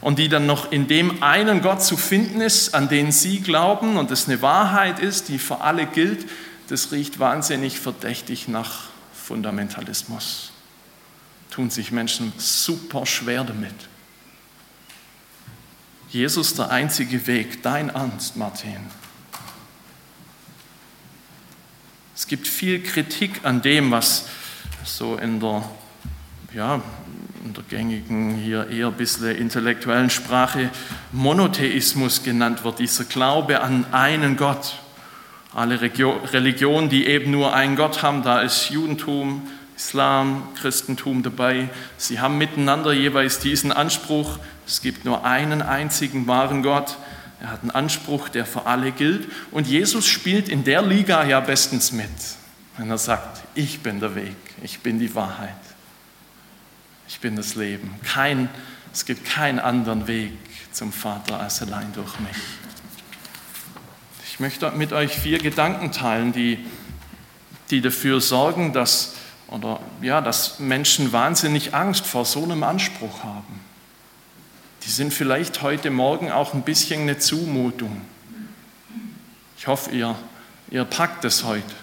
und 0.00 0.18
die 0.18 0.28
dann 0.28 0.46
noch 0.46 0.70
in 0.70 0.86
dem 0.86 1.22
einen 1.22 1.60
Gott 1.60 1.82
zu 1.82 1.96
finden 1.96 2.40
ist, 2.40 2.74
an 2.74 2.88
den 2.88 3.12
sie 3.12 3.40
glauben 3.40 3.96
und 3.96 4.10
es 4.10 4.28
eine 4.28 4.42
Wahrheit 4.42 5.00
ist, 5.00 5.28
die 5.28 5.38
für 5.38 5.60
alle 5.60 5.86
gilt, 5.86 6.28
das 6.68 6.92
riecht 6.92 7.18
wahnsinnig 7.18 7.80
verdächtig 7.80 8.46
nach 8.48 8.88
Fundamentalismus. 9.12 10.52
Tun 11.50 11.70
sich 11.70 11.90
Menschen 11.90 12.32
super 12.36 13.06
schwer 13.06 13.44
damit. 13.44 13.74
Jesus 16.10 16.54
der 16.54 16.70
einzige 16.70 17.26
Weg, 17.26 17.62
dein 17.62 17.90
Ernst, 17.90 18.36
Martin. 18.36 18.78
Es 22.14 22.26
gibt 22.26 22.48
viel 22.48 22.82
Kritik 22.82 23.44
an 23.44 23.62
dem, 23.62 23.90
was 23.90 24.26
so 24.84 25.16
in 25.16 25.40
der 25.40 25.68
ja, 26.54 26.82
in 27.44 27.54
der 27.54 27.62
gängigen, 27.64 28.34
hier 28.34 28.68
eher 28.68 28.88
ein 28.88 28.94
bisschen 28.94 29.34
intellektuellen 29.36 30.10
Sprache 30.10 30.70
Monotheismus 31.12 32.22
genannt 32.22 32.64
wird, 32.64 32.78
dieser 32.78 33.04
Glaube 33.04 33.60
an 33.60 33.86
einen 33.92 34.36
Gott. 34.36 34.76
Alle 35.54 35.80
Religionen, 35.80 36.88
die 36.88 37.06
eben 37.06 37.30
nur 37.30 37.54
einen 37.54 37.76
Gott 37.76 38.02
haben, 38.02 38.22
da 38.22 38.42
ist 38.42 38.70
Judentum, 38.70 39.42
Islam, 39.76 40.42
Christentum 40.60 41.22
dabei. 41.22 41.68
Sie 41.96 42.20
haben 42.20 42.38
miteinander 42.38 42.92
jeweils 42.92 43.38
diesen 43.38 43.72
Anspruch, 43.72 44.38
es 44.66 44.82
gibt 44.82 45.04
nur 45.04 45.24
einen 45.24 45.62
einzigen 45.62 46.26
wahren 46.26 46.62
Gott. 46.62 46.98
Er 47.40 47.52
hat 47.52 47.62
einen 47.62 47.70
Anspruch, 47.70 48.28
der 48.28 48.44
für 48.44 48.66
alle 48.66 48.90
gilt. 48.90 49.30
Und 49.52 49.66
Jesus 49.66 50.06
spielt 50.06 50.48
in 50.48 50.64
der 50.64 50.82
Liga 50.82 51.24
ja 51.24 51.40
bestens 51.40 51.92
mit, 51.92 52.10
wenn 52.76 52.90
er 52.90 52.98
sagt, 52.98 53.42
ich 53.54 53.80
bin 53.80 54.00
der 54.00 54.14
Weg, 54.14 54.36
ich 54.62 54.80
bin 54.80 54.98
die 54.98 55.14
Wahrheit. 55.14 55.54
Ich 57.08 57.20
bin 57.20 57.36
das 57.36 57.54
Leben. 57.54 57.94
Kein, 58.04 58.50
es 58.92 59.06
gibt 59.06 59.24
keinen 59.24 59.58
anderen 59.58 60.06
Weg 60.06 60.32
zum 60.72 60.92
Vater 60.92 61.40
als 61.40 61.62
allein 61.62 61.90
durch 61.94 62.20
mich. 62.20 62.36
Ich 64.30 64.38
möchte 64.38 64.70
mit 64.72 64.92
euch 64.92 65.18
vier 65.18 65.38
Gedanken 65.38 65.90
teilen, 65.90 66.32
die, 66.32 66.64
die 67.70 67.80
dafür 67.80 68.20
sorgen, 68.20 68.72
dass, 68.72 69.14
oder, 69.48 69.80
ja, 70.02 70.20
dass 70.20 70.58
Menschen 70.60 71.12
wahnsinnig 71.12 71.74
Angst 71.74 72.06
vor 72.06 72.24
so 72.24 72.44
einem 72.44 72.62
Anspruch 72.62 73.24
haben. 73.24 73.60
Die 74.84 74.90
sind 74.90 75.12
vielleicht 75.12 75.62
heute 75.62 75.90
Morgen 75.90 76.30
auch 76.30 76.54
ein 76.54 76.62
bisschen 76.62 77.02
eine 77.02 77.18
Zumutung. 77.18 78.02
Ich 79.56 79.66
hoffe, 79.66 79.90
ihr, 79.90 80.14
ihr 80.70 80.84
packt 80.84 81.24
es 81.24 81.42
heute. 81.42 81.74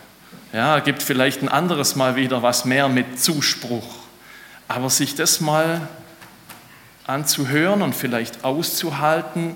Ja, 0.54 0.80
gibt 0.80 1.04
vielleicht 1.04 1.42
ein 1.42 1.50
anderes 1.50 1.96
Mal 1.96 2.16
wieder 2.16 2.42
was 2.42 2.64
mehr 2.64 2.88
mit 2.88 3.20
Zuspruch. 3.20 4.05
Aber 4.68 4.90
sich 4.90 5.16
das 5.16 5.42
mal 5.42 5.88
anzuhören 7.06 7.82
und 7.82 7.96
vielleicht 7.96 8.44
auszuhalten, 8.44 9.56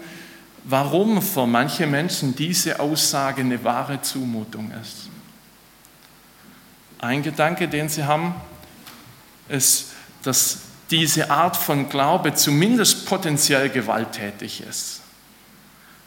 warum 0.63 1.21
für 1.21 1.47
manche 1.47 1.87
Menschen 1.87 2.35
diese 2.35 2.79
Aussage 2.79 3.41
eine 3.41 3.63
wahre 3.63 4.01
Zumutung 4.01 4.71
ist. 4.81 5.09
Ein 6.99 7.23
Gedanke, 7.23 7.67
den 7.67 7.89
sie 7.89 8.03
haben, 8.03 8.35
ist, 9.47 9.87
dass 10.23 10.59
diese 10.91 11.31
Art 11.31 11.55
von 11.55 11.89
Glaube 11.89 12.33
zumindest 12.33 13.05
potenziell 13.05 13.69
gewalttätig 13.69 14.61
ist. 14.61 15.01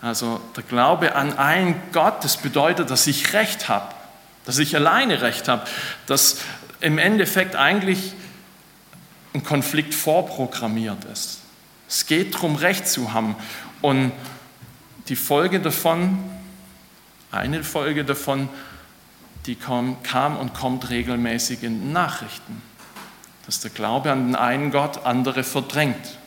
Also 0.01 0.41
der 0.57 0.65
Glaube 0.65 1.15
an 1.15 1.39
einen 1.39 1.81
Gott, 1.93 2.25
das 2.25 2.37
bedeutet, 2.37 2.91
dass 2.91 3.07
ich 3.07 3.33
Recht 3.33 3.69
habe, 3.69 3.95
dass 4.45 4.59
ich 4.59 4.75
alleine 4.75 5.23
Recht 5.23 5.49
habe, 5.49 5.65
dass 6.07 6.39
im 6.81 6.99
Endeffekt 6.99 7.55
eigentlich 7.55 8.13
ein 9.35 9.45
Konflikt 9.45 9.95
vorprogrammiert 9.95 11.05
ist. 11.05 11.41
Es 11.89 12.07
geht 12.07 12.35
darum, 12.35 12.57
Recht 12.57 12.87
zu 12.87 13.13
haben. 13.13 13.37
Und 13.81 14.13
die 15.09 15.17
Folge 15.17 15.61
davon, 15.61 16.19
eine 17.31 17.65
Folge 17.65 18.05
davon, 18.05 18.49
die 19.47 19.57
kam, 19.57 20.03
kam 20.03 20.37
und 20.37 20.55
kommt 20.55 20.91
regelmäßig 20.91 21.63
in 21.63 21.81
den 21.81 21.93
Nachrichten. 21.93 22.63
Dass 23.47 23.61
der 23.61 23.71
Glaube 23.71 24.13
an 24.13 24.29
den 24.29 24.37
einen 24.37 24.71
Gott 24.71 25.05
andere 25.05 25.43
verdrängt. 25.43 26.19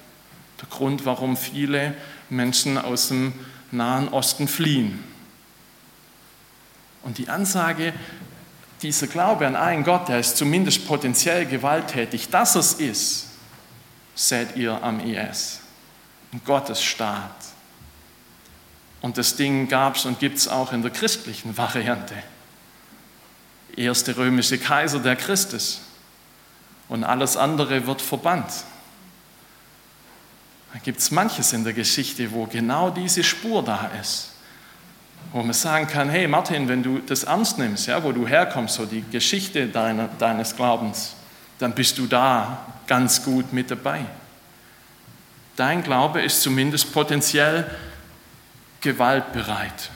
Der 0.62 0.68
Grund, 0.70 1.06
warum 1.06 1.38
viele 1.38 1.96
Menschen 2.30 2.78
aus 2.78 3.08
dem 3.08 3.34
Nahen 3.72 4.10
Osten 4.10 4.48
fliehen. 4.48 5.04
Und 7.04 7.18
die 7.20 7.30
Ansage, 7.30 7.94
dieser 8.82 9.08
Glaube 9.08 9.48
an 9.48 9.56
einen 9.56 9.84
Gott, 9.84 10.10
der 10.10 10.20
ist 10.20 10.38
zumindest 10.38 10.88
potenziell 10.88 11.46
gewalttätig, 11.46 12.30
dass 12.30 12.56
es 12.56 12.74
ist, 12.74 13.28
seht 14.16 14.56
ihr 14.56 14.82
am 14.84 15.00
IS. 15.00 15.60
Ein 16.34 16.42
Gottesstaat. 16.46 17.32
Und 19.02 19.18
das 19.18 19.36
Ding 19.36 19.68
gab 19.68 19.96
es 19.96 20.06
und 20.06 20.20
gibt 20.20 20.38
es 20.38 20.48
auch 20.48 20.74
in 20.74 20.82
der 20.82 20.92
christlichen 20.92 21.58
Variante. 21.58 22.16
Erste 23.76 24.18
römische 24.18 24.58
Kaiser 24.58 25.00
der 25.00 25.16
Christus. 25.16 25.82
Und 26.88 27.04
alles 27.04 27.38
andere 27.38 27.88
wird 27.88 28.02
verbannt. 28.02 28.52
Da 30.74 30.80
gibt 30.80 31.00
es 31.00 31.12
manches 31.12 31.54
in 31.54 31.64
der 31.64 31.74
Geschichte, 31.74 32.32
wo 32.32 32.46
genau 32.46 32.90
diese 32.90 33.24
Spur 33.24 33.64
da 33.64 33.92
ist 34.02 34.35
wo 35.32 35.42
man 35.44 35.54
sagen 35.54 35.88
kann, 35.88 36.10
hey 36.10 36.28
Martin, 36.28 36.68
wenn 36.68 36.84
du 36.84 37.00
das 37.00 37.24
ernst 37.24 37.58
nimmst, 37.58 37.88
ja, 37.88 38.04
wo 38.04 38.12
du 38.12 38.28
herkommst, 38.28 38.76
so 38.76 38.86
die 38.86 39.04
Geschichte 39.12 39.68
deiner, 39.68 40.08
deines 40.20 40.56
Glaubens, 40.56 41.16
dann 41.60 41.74
bist 41.74 41.98
du 41.98 42.08
da 42.08 42.66
ganz 42.88 43.24
gut 43.24 43.54
mit 43.54 43.72
dabei. 43.72 44.06
Dein 45.56 45.84
Glaube 45.84 46.22
ist 46.22 46.42
zumindest 46.42 46.94
potenziell 46.94 47.70
gewaltbereit. 48.82 49.90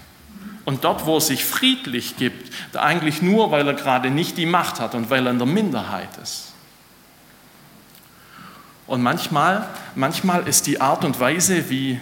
Und 0.66 0.84
dort, 0.84 1.06
wo 1.06 1.16
er 1.16 1.22
sich 1.22 1.44
friedlich 1.44 2.18
gibt, 2.18 2.54
eigentlich 2.76 3.22
nur, 3.22 3.52
weil 3.52 3.68
er 3.68 3.74
gerade 3.74 4.10
nicht 4.10 4.38
die 4.38 4.46
Macht 4.46 4.80
hat 4.80 4.96
und 4.96 5.10
weil 5.10 5.26
er 5.26 5.32
in 5.32 5.38
der 5.38 5.48
Minderheit 5.48 6.10
ist. 6.22 6.54
Und 8.88 9.02
manchmal, 9.02 9.68
manchmal 9.96 10.48
ist 10.48 10.66
die 10.68 10.82
Art 10.82 11.06
und 11.06 11.20
Weise, 11.20 11.70
wie, 11.70 12.00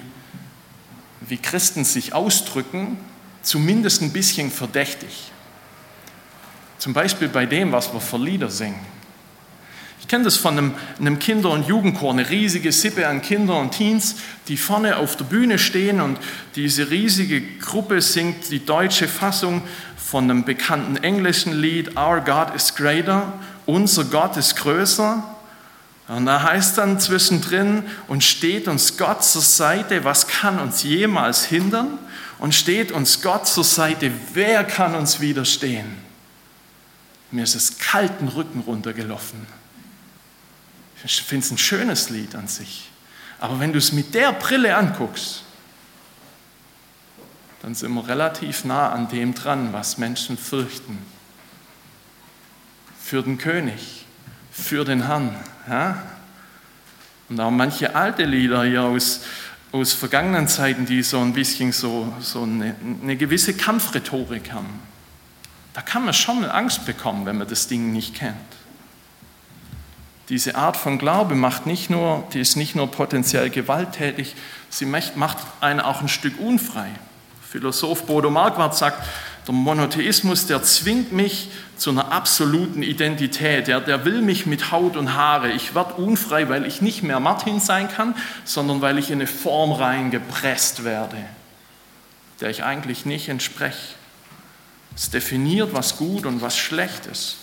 wie 1.21 1.37
Christen 1.37 1.83
sich 1.83 2.13
ausdrücken, 2.13 2.97
zumindest 3.41 4.01
ein 4.01 4.11
bisschen 4.11 4.51
verdächtig. 4.51 5.31
Zum 6.77 6.93
Beispiel 6.93 7.27
bei 7.27 7.45
dem, 7.45 7.71
was 7.71 7.91
wir 7.93 7.99
für 7.99 8.17
Lieder 8.17 8.49
singen. 8.49 8.79
Ich 9.99 10.07
kenne 10.07 10.23
das 10.23 10.37
von 10.37 10.57
einem, 10.57 10.73
einem, 10.99 11.19
Kinder- 11.19 11.49
und 11.49 11.67
Jugendchor, 11.67 12.13
eine 12.13 12.29
riesige 12.29 12.71
Sippe 12.71 13.07
an 13.07 13.21
Kindern 13.21 13.63
und 13.63 13.71
Teens, 13.71 14.15
die 14.47 14.55
vorne 14.55 14.95
auf 14.95 15.17
der 15.17 15.25
Bühne 15.25 15.59
stehen 15.59 15.99
und 15.99 16.17
diese 16.55 16.89
riesige 16.89 17.41
Gruppe 17.41 18.01
singt 18.01 18.49
die 18.49 18.63
deutsche 18.63 19.09
Fassung 19.09 19.63
von 19.97 20.23
einem 20.23 20.45
bekannten 20.45 20.95
englischen 20.95 21.59
Lied 21.59 21.97
Our 21.97 22.21
God 22.21 22.55
is 22.55 22.73
Greater, 22.73 23.33
unser 23.65 24.05
Gott 24.05 24.37
ist 24.37 24.55
größer. 24.55 25.23
Und 26.07 26.25
da 26.25 26.41
heißt 26.41 26.77
dann 26.77 27.01
zwischendrin, 27.01 27.83
und 28.07 28.23
steht 28.23 28.69
uns 28.69 28.97
Gott 28.97 29.25
zur 29.25 29.41
Seite, 29.41 30.05
was 30.05 30.27
kann 30.27 30.57
uns 30.59 30.83
jemals 30.83 31.43
hindern? 31.43 31.99
Und 32.39 32.53
steht 32.53 32.91
uns 32.91 33.21
Gott 33.21 33.47
zur 33.47 33.63
Seite, 33.63 34.11
wer 34.33 34.63
kann 34.63 34.95
uns 34.95 35.19
widerstehen? 35.19 35.97
Mir 37.31 37.43
ist 37.43 37.55
es 37.55 37.79
kalten 37.79 38.27
Rücken 38.27 38.59
runtergelaufen. 38.59 39.45
Ich 41.03 41.21
finde 41.21 41.45
es 41.45 41.51
ein 41.51 41.57
schönes 41.57 42.09
Lied 42.09 42.35
an 42.35 42.47
sich. 42.47 42.89
Aber 43.39 43.59
wenn 43.59 43.71
du 43.71 43.77
es 43.77 43.91
mit 43.91 44.13
der 44.13 44.33
Brille 44.33 44.75
anguckst, 44.75 45.43
dann 47.61 47.75
sind 47.75 47.91
wir 47.93 48.07
relativ 48.07 48.63
nah 48.65 48.91
an 48.91 49.09
dem 49.09 49.33
dran, 49.33 49.73
was 49.73 49.97
Menschen 49.97 50.37
fürchten. 50.37 50.97
Für 52.99 53.23
den 53.23 53.37
König, 53.37 54.05
für 54.51 54.85
den 54.85 55.05
Herrn. 55.05 55.35
Ja? 55.67 56.01
Und 57.29 57.39
auch 57.39 57.51
manche 57.51 57.95
alte 57.95 58.23
Lieder 58.23 58.63
hier 58.63 58.83
aus, 58.83 59.21
aus 59.71 59.93
vergangenen 59.93 60.47
Zeiten, 60.47 60.85
die 60.85 61.03
so 61.03 61.19
ein 61.19 61.33
bisschen 61.33 61.71
so, 61.71 62.13
so 62.19 62.43
eine, 62.43 62.75
eine 63.01 63.17
gewisse 63.17 63.53
Kampfrhetorik 63.53 64.51
haben. 64.51 64.79
Da 65.73 65.81
kann 65.81 66.05
man 66.05 66.13
schon 66.13 66.41
mal 66.41 66.51
Angst 66.51 66.85
bekommen, 66.85 67.25
wenn 67.25 67.37
man 67.37 67.47
das 67.47 67.67
Ding 67.67 67.91
nicht 67.91 68.15
kennt. 68.15 68.35
Diese 70.29 70.55
Art 70.55 70.75
von 70.75 70.97
Glaube 70.97 71.35
macht 71.35 71.65
nicht 71.65 71.89
nur, 71.89 72.27
die 72.33 72.39
ist 72.39 72.55
nicht 72.55 72.75
nur 72.75 72.91
potenziell 72.91 73.49
gewalttätig, 73.49 74.35
sie 74.69 74.85
macht 74.85 75.37
einen 75.61 75.79
auch 75.79 76.01
ein 76.01 76.09
Stück 76.09 76.39
unfrei. 76.39 76.89
Philosoph 77.49 78.05
Bodo 78.05 78.29
Marquardt 78.29 78.75
sagt, 78.75 79.07
der 79.47 79.55
Monotheismus, 79.55 80.45
der 80.45 80.61
zwingt 80.61 81.13
mich 81.13 81.49
zu 81.77 81.91
einer 81.91 82.11
absoluten 82.11 82.83
Identität. 82.83 83.67
Der, 83.67 83.79
der 83.79 84.03
will 84.03 84.21
mich 84.21 84.45
mit 84.45 84.71
Haut 84.71 84.97
und 84.97 85.13
Haare. 85.13 85.51
Ich 85.51 85.73
werde 85.73 85.93
unfrei, 85.93 86.49
weil 86.49 86.65
ich 86.65 86.81
nicht 86.81 87.01
mehr 87.01 87.21
Martin 87.21 87.61
sein 87.61 87.87
kann, 87.87 88.13
sondern 88.43 88.81
weil 88.81 88.97
ich 88.97 89.09
in 89.09 89.19
eine 89.19 89.27
Form 89.27 89.71
reingepresst 89.71 90.83
werde, 90.83 91.17
der 92.41 92.49
ich 92.49 92.65
eigentlich 92.65 93.05
nicht 93.05 93.29
entspreche. 93.29 93.95
Es 94.93 95.11
definiert, 95.11 95.73
was 95.73 95.95
gut 95.95 96.25
und 96.25 96.41
was 96.41 96.57
schlecht 96.57 97.05
ist. 97.05 97.37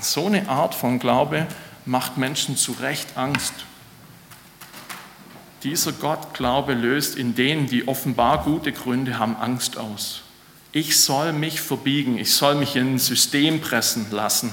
So 0.00 0.26
eine 0.26 0.48
Art 0.48 0.74
von 0.74 0.98
Glaube 0.98 1.46
macht 1.84 2.16
Menschen 2.16 2.56
zu 2.56 2.72
Recht 2.72 3.18
Angst. 3.18 3.52
Dieser 5.62 5.92
Gottglaube 5.92 6.72
löst 6.72 7.16
in 7.16 7.34
denen, 7.34 7.66
die 7.66 7.86
offenbar 7.86 8.44
gute 8.44 8.72
Gründe 8.72 9.18
haben, 9.18 9.36
Angst 9.36 9.76
aus. 9.76 10.22
Ich 10.76 11.00
soll 11.00 11.32
mich 11.32 11.62
verbiegen, 11.62 12.18
ich 12.18 12.34
soll 12.34 12.54
mich 12.54 12.76
in 12.76 12.96
ein 12.96 12.98
System 12.98 13.62
pressen 13.62 14.10
lassen, 14.10 14.52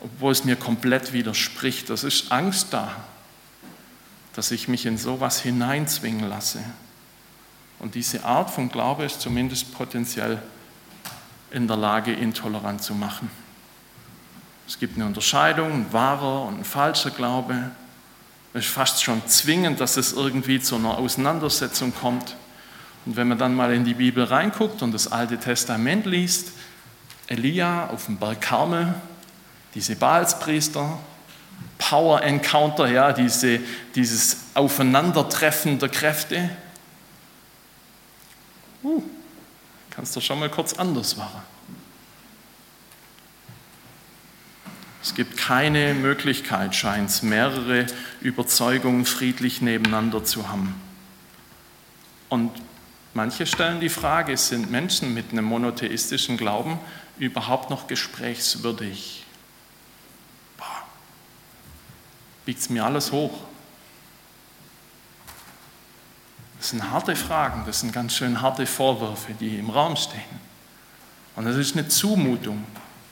obwohl 0.00 0.30
es 0.30 0.44
mir 0.44 0.54
komplett 0.54 1.12
widerspricht. 1.12 1.90
Das 1.90 2.04
ist 2.04 2.30
Angst 2.30 2.68
da, 2.70 2.94
dass 4.34 4.52
ich 4.52 4.68
mich 4.68 4.86
in 4.86 4.96
sowas 4.96 5.40
hineinzwingen 5.40 6.28
lasse. 6.28 6.62
Und 7.80 7.96
diese 7.96 8.24
Art 8.24 8.52
von 8.52 8.68
Glaube 8.68 9.04
ist 9.04 9.20
zumindest 9.20 9.74
potenziell 9.74 10.40
in 11.50 11.66
der 11.66 11.76
Lage, 11.76 12.12
intolerant 12.12 12.80
zu 12.80 12.94
machen. 12.94 13.28
Es 14.68 14.78
gibt 14.78 14.94
eine 14.94 15.06
Unterscheidung, 15.06 15.72
ein 15.72 15.92
wahrer 15.92 16.42
und 16.42 16.60
ein 16.60 16.64
falscher 16.64 17.10
Glaube. 17.10 17.72
Es 18.52 18.66
ist 18.66 18.70
fast 18.70 19.02
schon 19.02 19.26
zwingend, 19.26 19.80
dass 19.80 19.96
es 19.96 20.12
irgendwie 20.12 20.60
zu 20.60 20.76
einer 20.76 20.98
Auseinandersetzung 20.98 21.92
kommt. 21.92 22.36
Und 23.06 23.16
wenn 23.16 23.28
man 23.28 23.38
dann 23.38 23.54
mal 23.54 23.72
in 23.74 23.84
die 23.84 23.94
Bibel 23.94 24.24
reinguckt 24.24 24.82
und 24.82 24.92
das 24.92 25.12
Alte 25.12 25.38
Testament 25.38 26.06
liest, 26.06 26.52
Elia 27.26 27.88
auf 27.88 28.06
dem 28.06 28.16
Berg 28.16 28.40
Karmel, 28.40 28.94
diese 29.74 29.96
Baalspriester, 29.96 30.98
Power 31.78 32.22
Encounter, 32.22 32.88
ja, 32.88 33.12
diese, 33.12 33.60
dieses 33.94 34.38
Aufeinandertreffen 34.54 35.78
der 35.78 35.88
Kräfte. 35.88 36.50
Uh, 38.82 39.02
kannst 39.90 40.14
du 40.16 40.20
schon 40.20 40.38
mal 40.38 40.50
kurz 40.50 40.74
anders 40.74 41.16
machen. 41.16 41.42
Es 45.02 45.14
gibt 45.14 45.36
keine 45.36 45.92
Möglichkeit, 45.92 46.74
scheint 46.74 47.10
es, 47.10 47.22
mehrere 47.22 47.86
Überzeugungen 48.22 49.04
friedlich 49.04 49.60
nebeneinander 49.60 50.24
zu 50.24 50.48
haben. 50.48 50.74
Und 52.30 52.50
manche 53.14 53.46
stellen 53.46 53.80
die 53.80 53.88
Frage, 53.88 54.36
sind 54.36 54.70
Menschen 54.70 55.14
mit 55.14 55.32
einem 55.32 55.44
monotheistischen 55.44 56.36
Glauben 56.36 56.78
überhaupt 57.18 57.70
noch 57.70 57.86
gesprächswürdig? 57.86 59.24
Biegt 62.44 62.60
es 62.60 62.68
mir 62.68 62.84
alles 62.84 63.10
hoch? 63.10 63.32
Das 66.58 66.70
sind 66.70 66.90
harte 66.90 67.16
Fragen, 67.16 67.64
das 67.66 67.80
sind 67.80 67.92
ganz 67.92 68.14
schön 68.14 68.40
harte 68.40 68.66
Vorwürfe, 68.66 69.34
die 69.34 69.58
im 69.58 69.70
Raum 69.70 69.96
stehen. 69.96 70.22
Und 71.36 71.44
das 71.44 71.56
ist 71.56 71.76
eine 71.76 71.88
Zumutung, 71.88 72.64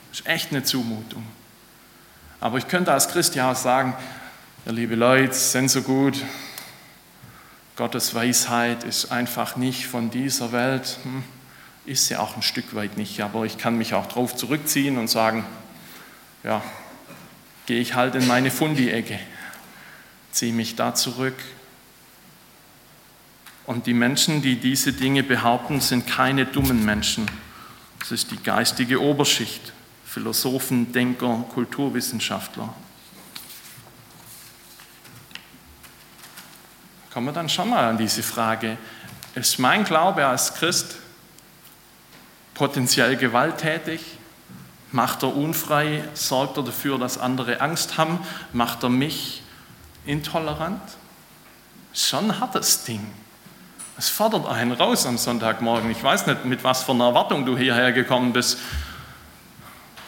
das 0.09 0.21
ist 0.21 0.27
echt 0.27 0.51
eine 0.51 0.63
Zumutung. 0.63 1.23
Aber 2.39 2.57
ich 2.57 2.67
könnte 2.67 2.91
als 2.91 3.07
Christ 3.07 3.35
ja 3.35 3.51
auch 3.51 3.55
sagen, 3.55 3.95
ja, 4.65 4.71
liebe 4.71 4.95
Leute, 4.95 5.33
sind 5.33 5.69
so 5.69 5.81
gut, 5.81 6.17
Gottes 7.75 8.13
Weisheit 8.13 8.83
ist 8.83 9.11
einfach 9.11 9.55
nicht 9.55 9.87
von 9.87 10.11
dieser 10.11 10.51
Welt, 10.51 10.99
hm, 11.01 11.23
ist 11.85 12.07
sie 12.07 12.15
auch 12.15 12.35
ein 12.35 12.43
Stück 12.43 12.75
weit 12.75 12.97
nicht, 12.97 13.19
aber 13.21 13.45
ich 13.45 13.57
kann 13.57 13.77
mich 13.77 13.95
auch 13.95 14.05
darauf 14.05 14.35
zurückziehen 14.35 14.97
und 14.97 15.09
sagen, 15.09 15.43
ja, 16.43 16.61
gehe 17.65 17.79
ich 17.79 17.95
halt 17.95 18.13
in 18.13 18.27
meine 18.27 18.51
Fundi-Ecke, 18.51 19.19
ziehe 20.31 20.53
mich 20.53 20.75
da 20.75 20.93
zurück. 20.93 21.35
Und 23.65 23.87
die 23.87 23.93
Menschen, 23.93 24.41
die 24.41 24.57
diese 24.57 24.93
Dinge 24.93 25.23
behaupten, 25.23 25.81
sind 25.81 26.05
keine 26.05 26.45
dummen 26.45 26.85
Menschen. 26.85 27.25
Das 27.99 28.11
ist 28.11 28.29
die 28.31 28.43
geistige 28.43 29.01
Oberschicht. 29.01 29.71
Philosophen, 30.05 30.91
Denker, 30.91 31.45
Kulturwissenschaftler. 31.53 32.73
Kommen 37.13 37.27
wir 37.27 37.33
dann 37.33 37.47
schon 37.47 37.69
mal 37.69 37.87
an 37.89 37.97
diese 37.99 38.23
Frage, 38.23 38.75
ist 39.35 39.59
mein 39.59 39.83
Glaube 39.83 40.25
als 40.25 40.55
Christ 40.55 40.95
potenziell 42.55 43.17
gewalttätig? 43.17 44.01
Macht 44.91 45.21
er 45.21 45.35
unfrei? 45.35 46.03
Sorgt 46.15 46.57
er 46.57 46.63
dafür, 46.63 46.97
dass 46.97 47.19
andere 47.19 47.61
Angst 47.61 47.99
haben? 47.99 48.17
Macht 48.51 48.81
er 48.81 48.89
mich 48.89 49.43
intolerant? 50.07 50.81
Schon 51.93 52.31
ein 52.31 52.39
hartes 52.39 52.83
Ding. 52.83 53.05
Es 53.95 54.09
fordert 54.09 54.47
einen 54.47 54.71
raus 54.71 55.05
am 55.05 55.19
Sonntagmorgen. 55.19 55.91
Ich 55.91 56.03
weiß 56.03 56.25
nicht, 56.25 56.45
mit 56.45 56.63
was 56.63 56.81
für 56.81 56.93
einer 56.93 57.05
Erwartung 57.05 57.45
du 57.45 57.55
hierher 57.55 57.91
gekommen 57.91 58.33
bist. 58.33 58.57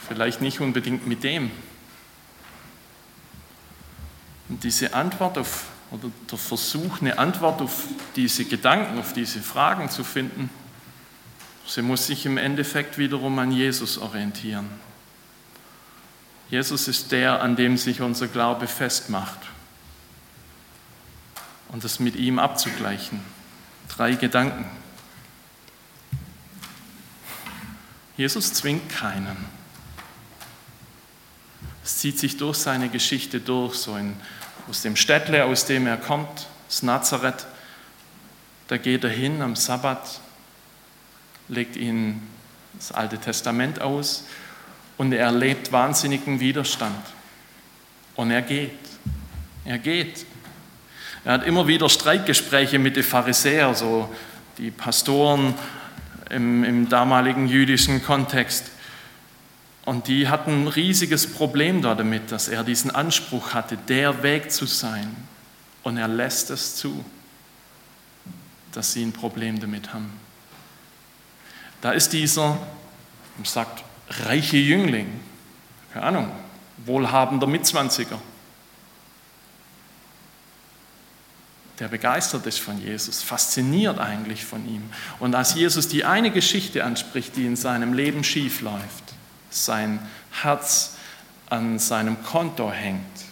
Vielleicht 0.07 0.41
nicht 0.41 0.59
unbedingt 0.59 1.05
mit 1.05 1.23
dem. 1.23 1.51
Und 4.49 4.63
diese 4.63 4.95
Antwort 4.95 5.37
auf, 5.37 5.65
oder 5.91 6.09
der 6.29 6.37
Versuch, 6.37 7.01
eine 7.01 7.17
Antwort 7.17 7.61
auf 7.61 7.83
diese 8.15 8.45
Gedanken, 8.45 8.99
auf 8.99 9.13
diese 9.13 9.41
Fragen 9.41 9.89
zu 9.89 10.03
finden, 10.03 10.49
sie 11.65 11.81
muss 11.81 12.07
sich 12.07 12.25
im 12.25 12.37
Endeffekt 12.37 12.97
wiederum 12.97 13.37
an 13.39 13.51
Jesus 13.51 13.97
orientieren. 13.97 14.69
Jesus 16.49 16.87
ist 16.87 17.11
der, 17.11 17.41
an 17.41 17.55
dem 17.55 17.77
sich 17.77 18.01
unser 18.01 18.27
Glaube 18.27 18.67
festmacht. 18.67 19.39
Und 21.69 21.83
das 21.83 21.99
mit 21.99 22.15
ihm 22.15 22.39
abzugleichen. 22.39 23.19
Drei 23.89 24.13
Gedanken. 24.13 24.65
Jesus 28.17 28.53
zwingt 28.53 28.89
keinen. 28.89 29.35
Es 31.83 31.97
zieht 31.97 32.17
sich 32.17 32.37
durch 32.37 32.57
seine 32.57 32.89
Geschichte 32.89 33.39
durch, 33.39 33.75
so 33.75 33.95
in, 33.97 34.15
aus 34.69 34.81
dem 34.81 34.95
Städtle, 34.95 35.45
aus 35.45 35.65
dem 35.65 35.87
er 35.87 35.97
kommt, 35.97 36.47
das 36.67 36.83
Nazareth. 36.83 37.45
Da 38.67 38.77
geht 38.77 39.03
er 39.03 39.09
hin 39.09 39.41
am 39.41 39.55
Sabbat, 39.55 40.19
legt 41.47 41.75
ihnen 41.75 42.27
das 42.73 42.91
Alte 42.91 43.17
Testament 43.17 43.81
aus 43.81 44.25
und 44.97 45.11
er 45.11 45.25
erlebt 45.25 45.71
wahnsinnigen 45.71 46.39
Widerstand. 46.39 47.05
Und 48.15 48.31
er 48.31 48.41
geht. 48.41 48.71
Er 49.65 49.77
geht. 49.77 50.25
Er 51.23 51.33
hat 51.33 51.45
immer 51.45 51.67
wieder 51.67 51.89
Streitgespräche 51.89 52.79
mit 52.79 52.95
den 52.95 53.03
Pharisäern, 53.03 53.75
so 53.75 54.13
die 54.57 54.71
Pastoren 54.71 55.53
im, 56.29 56.63
im 56.63 56.89
damaligen 56.89 57.47
jüdischen 57.47 58.03
Kontext. 58.03 58.71
Und 59.85 60.07
die 60.07 60.27
hatten 60.27 60.63
ein 60.63 60.67
riesiges 60.67 61.31
Problem 61.31 61.83
damit, 61.83 62.31
dass 62.31 62.47
er 62.47 62.63
diesen 62.63 62.89
Anspruch 62.89 63.53
hatte, 63.53 63.77
der 63.77 64.23
Weg 64.23 64.51
zu 64.51 64.65
sein. 64.65 65.15
Und 65.83 65.97
er 65.97 66.07
lässt 66.07 66.49
es 66.49 66.75
zu, 66.75 67.05
dass 68.71 68.93
sie 68.93 69.03
ein 69.03 69.13
Problem 69.13 69.59
damit 69.59 69.93
haben. 69.93 70.11
Da 71.81 71.91
ist 71.91 72.13
dieser, 72.13 72.57
man 73.37 73.45
sagt, 73.45 73.83
reiche 74.09 74.57
Jüngling, 74.57 75.19
keine 75.93 76.05
Ahnung, 76.07 76.31
wohlhabender 76.85 77.45
Mitzwanziger, 77.45 78.19
der 81.79 81.89
begeistert 81.89 82.45
ist 82.47 82.59
von 82.59 82.81
Jesus, 82.81 83.21
fasziniert 83.21 83.99
eigentlich 83.99 84.45
von 84.45 84.67
ihm. 84.67 84.83
Und 85.19 85.35
als 85.35 85.53
Jesus 85.53 85.87
die 85.87 86.05
eine 86.05 86.31
Geschichte 86.31 86.83
anspricht, 86.83 87.35
die 87.35 87.45
in 87.45 87.55
seinem 87.55 87.93
Leben 87.93 88.23
schief 88.23 88.61
läuft, 88.61 89.04
sein 89.55 89.99
Herz 90.31 90.95
an 91.49 91.79
seinem 91.79 92.21
Konto 92.23 92.71
hängt, 92.71 93.25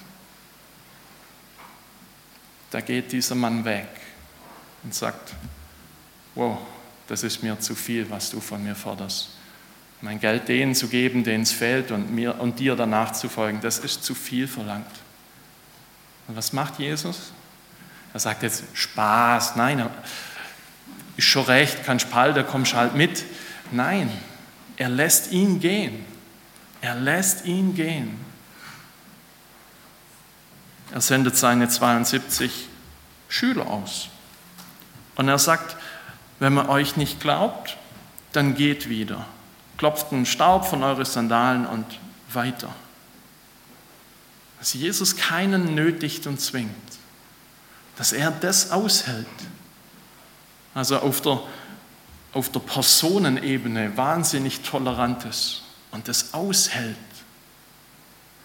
da 2.71 2.81
geht 2.81 3.11
dieser 3.11 3.35
Mann 3.35 3.65
weg 3.65 3.87
und 4.83 4.95
sagt, 4.95 5.33
wow, 6.35 6.57
das 7.07 7.23
ist 7.23 7.43
mir 7.43 7.59
zu 7.59 7.75
viel, 7.75 8.09
was 8.09 8.31
du 8.31 8.39
von 8.39 8.63
mir 8.63 8.75
forderst. 8.75 9.29
Mein 10.01 10.19
Geld 10.19 10.47
denen 10.47 10.73
zu 10.73 10.87
geben, 10.87 11.23
denen 11.23 11.43
es 11.43 11.51
fehlt 11.51 11.91
und, 11.91 12.11
mir, 12.13 12.39
und 12.41 12.59
dir 12.59 12.75
danach 12.75 13.13
zu 13.13 13.29
folgen, 13.29 13.61
das 13.61 13.79
ist 13.79 14.03
zu 14.03 14.15
viel 14.15 14.47
verlangt. 14.47 14.87
Und 16.27 16.35
was 16.35 16.51
macht 16.51 16.79
Jesus? 16.79 17.31
Er 18.13 18.19
sagt 18.19 18.43
jetzt 18.43 18.63
Spaß, 18.73 19.55
nein, 19.55 19.87
ist 21.15 21.27
schon 21.27 21.45
recht, 21.45 21.83
kein 21.85 21.99
Spalt, 21.99 22.35
da 22.35 22.43
kommst 22.43 22.73
halt 22.73 22.95
mit. 22.95 23.23
Nein, 23.71 24.11
er 24.77 24.89
lässt 24.89 25.31
ihn 25.31 25.59
gehen. 25.59 26.05
Er 26.83 26.95
lässt 26.95 27.45
ihn 27.45 27.75
gehen. 27.75 28.19
Er 30.91 30.99
sendet 30.99 31.37
seine 31.37 31.69
72 31.69 32.67
Schüler 33.29 33.67
aus. 33.67 34.09
Und 35.15 35.29
er 35.29 35.39
sagt, 35.39 35.77
wenn 36.39 36.53
man 36.53 36.67
euch 36.67 36.97
nicht 36.97 37.21
glaubt, 37.21 37.77
dann 38.33 38.53
geht 38.55 38.89
wieder. 38.89 39.25
Klopft 39.77 40.11
den 40.11 40.25
Staub 40.25 40.65
von 40.65 40.83
euren 40.83 41.05
Sandalen 41.05 41.65
und 41.65 41.85
weiter. 42.33 42.75
Dass 44.59 44.73
Jesus 44.73 45.15
keinen 45.15 45.75
nötigt 45.75 46.27
und 46.27 46.41
zwingt. 46.41 46.69
Dass 47.95 48.11
er 48.11 48.29
das 48.29 48.71
aushält. 48.71 49.25
Also 50.73 50.99
auf 50.99 51.21
der, 51.21 51.41
auf 52.33 52.51
der 52.51 52.59
Personenebene 52.59 53.95
wahnsinnig 53.95 54.63
tolerant 54.63 55.23
ist 55.23 55.62
und 55.93 56.07
das 56.07 56.33
aushält. 56.33 56.97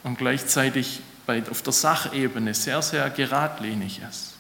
Und 0.05 0.19
gleichzeitig 0.19 1.01
bei, 1.27 1.43
auf 1.51 1.63
der 1.63 1.73
Sachebene 1.73 2.55
sehr, 2.55 2.81
sehr 2.83 3.11
geradlinig 3.11 4.01
ist. 4.09 4.35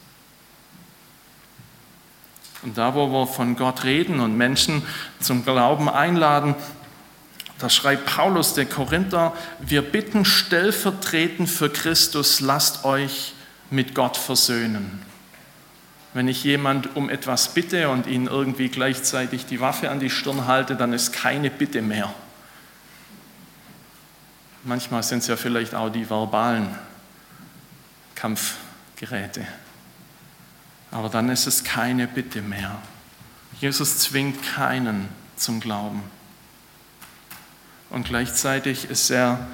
Und 2.62 2.77
da, 2.79 2.94
wo 2.94 3.09
wir 3.09 3.27
von 3.27 3.57
Gott 3.57 3.85
reden 3.85 4.21
und 4.21 4.37
Menschen 4.37 4.83
zum 5.21 5.44
Glauben 5.44 5.88
einladen, 5.88 6.55
da 7.59 7.68
schreibt 7.68 8.07
Paulus 8.07 8.55
der 8.55 8.66
Korinther, 8.66 9.33
wir 9.59 9.83
bitten 9.83 10.25
stellvertretend 10.25 11.49
für 11.49 11.71
Christus, 11.71 12.40
lasst 12.40 12.85
euch 12.85 13.35
mit 13.71 13.94
Gott 13.94 14.16
versöhnen. 14.16 15.03
Wenn 16.14 16.29
ich 16.29 16.44
jemand 16.44 16.97
um 16.97 17.11
etwas 17.11 17.55
bitte 17.55 17.90
und 17.90 18.07
ihn 18.07 18.27
irgendwie 18.27 18.68
gleichzeitig 18.68 19.47
die 19.47 19.61
Waffe 19.61 19.90
an 19.90 20.01
die 20.01 20.11
Stirn 20.11 20.47
halte, 20.47 20.75
dann 20.77 20.92
ist 20.92 21.12
keine 21.12 21.51
Bitte 21.51 21.83
mehr. 21.83 22.12
Manchmal 24.64 25.03
sind 25.03 25.21
es 25.21 25.29
ja 25.29 25.37
vielleicht 25.37 25.75
auch 25.75 25.88
die 25.88 26.09
verbalen 26.09 26.68
Kampfgeräte. 28.14 29.47
Aber 30.90 31.09
dann 31.09 31.29
ist 31.29 31.47
es 31.47 31.64
keine 31.64 32.07
Bitte 32.07 32.42
mehr. 32.42 32.77
Jesus 33.61 33.99
zwingt 33.99 34.42
keinen 34.42 35.09
zum 35.37 35.61
Glauben. 35.61 36.03
Und 37.90 38.05
gleichzeitig 38.05 38.90
ist 38.90 39.11
er, 39.11 39.47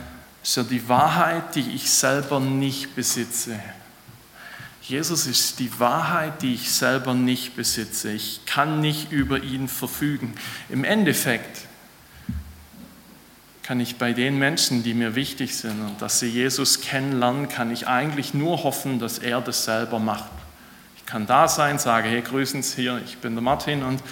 ist 0.42 0.56
er 0.56 0.64
die 0.64 0.88
Wahrheit, 0.88 1.54
die 1.54 1.70
ich 1.72 1.90
selber 1.90 2.40
nicht 2.40 2.94
besitze. 2.96 3.58
Jesus 4.82 5.26
ist 5.26 5.60
die 5.60 5.80
Wahrheit, 5.80 6.42
die 6.42 6.54
ich 6.54 6.70
selber 6.70 7.14
nicht 7.14 7.56
besitze. 7.56 8.12
Ich 8.12 8.40
kann 8.44 8.80
nicht 8.80 9.12
über 9.12 9.42
ihn 9.42 9.68
verfügen. 9.68 10.34
Im 10.68 10.84
Endeffekt 10.84 11.66
kann 13.64 13.80
ich 13.80 13.96
bei 13.96 14.12
den 14.12 14.38
Menschen, 14.38 14.82
die 14.82 14.92
mir 14.92 15.14
wichtig 15.14 15.56
sind 15.56 15.80
und 15.80 16.02
dass 16.02 16.20
sie 16.20 16.28
Jesus 16.28 16.82
kennenlernen, 16.82 17.48
kann 17.48 17.72
ich 17.72 17.88
eigentlich 17.88 18.34
nur 18.34 18.62
hoffen, 18.62 18.98
dass 18.98 19.18
er 19.18 19.40
das 19.40 19.64
selber 19.64 19.98
macht. 19.98 20.30
Ich 20.98 21.06
kann 21.06 21.26
da 21.26 21.48
sein, 21.48 21.78
sage, 21.78 22.08
hey, 22.08 22.20
grüßen 22.20 22.62
Sie 22.62 22.82
hier, 22.82 23.00
ich 23.04 23.18
bin 23.18 23.34
der 23.34 23.42
Martin 23.42 23.82
und 23.82 24.02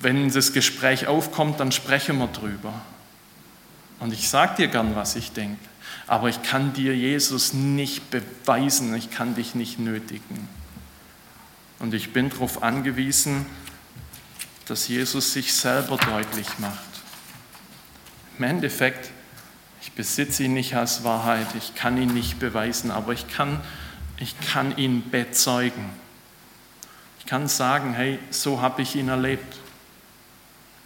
wenn 0.00 0.30
das 0.30 0.52
Gespräch 0.52 1.08
aufkommt, 1.08 1.58
dann 1.58 1.72
sprechen 1.72 2.18
wir 2.18 2.28
drüber. 2.28 2.72
Und 3.98 4.12
ich 4.12 4.28
sage 4.28 4.54
dir 4.56 4.68
gern, 4.68 4.94
was 4.94 5.16
ich 5.16 5.32
denke, 5.32 5.60
aber 6.06 6.28
ich 6.28 6.40
kann 6.42 6.72
dir 6.72 6.96
Jesus 6.96 7.52
nicht 7.52 8.10
beweisen, 8.10 8.94
ich 8.94 9.10
kann 9.10 9.34
dich 9.34 9.56
nicht 9.56 9.80
nötigen. 9.80 10.48
Und 11.80 11.92
ich 11.92 12.12
bin 12.12 12.30
darauf 12.30 12.62
angewiesen, 12.62 13.46
dass 14.66 14.86
Jesus 14.86 15.32
sich 15.32 15.52
selber 15.52 15.96
deutlich 15.96 16.46
macht. 16.58 16.89
Im 18.40 18.44
Endeffekt, 18.44 19.10
ich 19.82 19.92
besitze 19.92 20.44
ihn 20.44 20.54
nicht 20.54 20.74
als 20.74 21.04
Wahrheit, 21.04 21.48
ich 21.58 21.74
kann 21.74 21.98
ihn 21.98 22.14
nicht 22.14 22.38
beweisen, 22.38 22.90
aber 22.90 23.12
ich 23.12 23.28
kann, 23.28 23.60
ich 24.16 24.34
kann 24.40 24.78
ihn 24.78 25.10
bezeugen. 25.10 25.90
Ich 27.18 27.26
kann 27.26 27.48
sagen, 27.48 27.92
hey, 27.92 28.18
so 28.30 28.62
habe 28.62 28.80
ich 28.80 28.96
ihn 28.96 29.10
erlebt. 29.10 29.58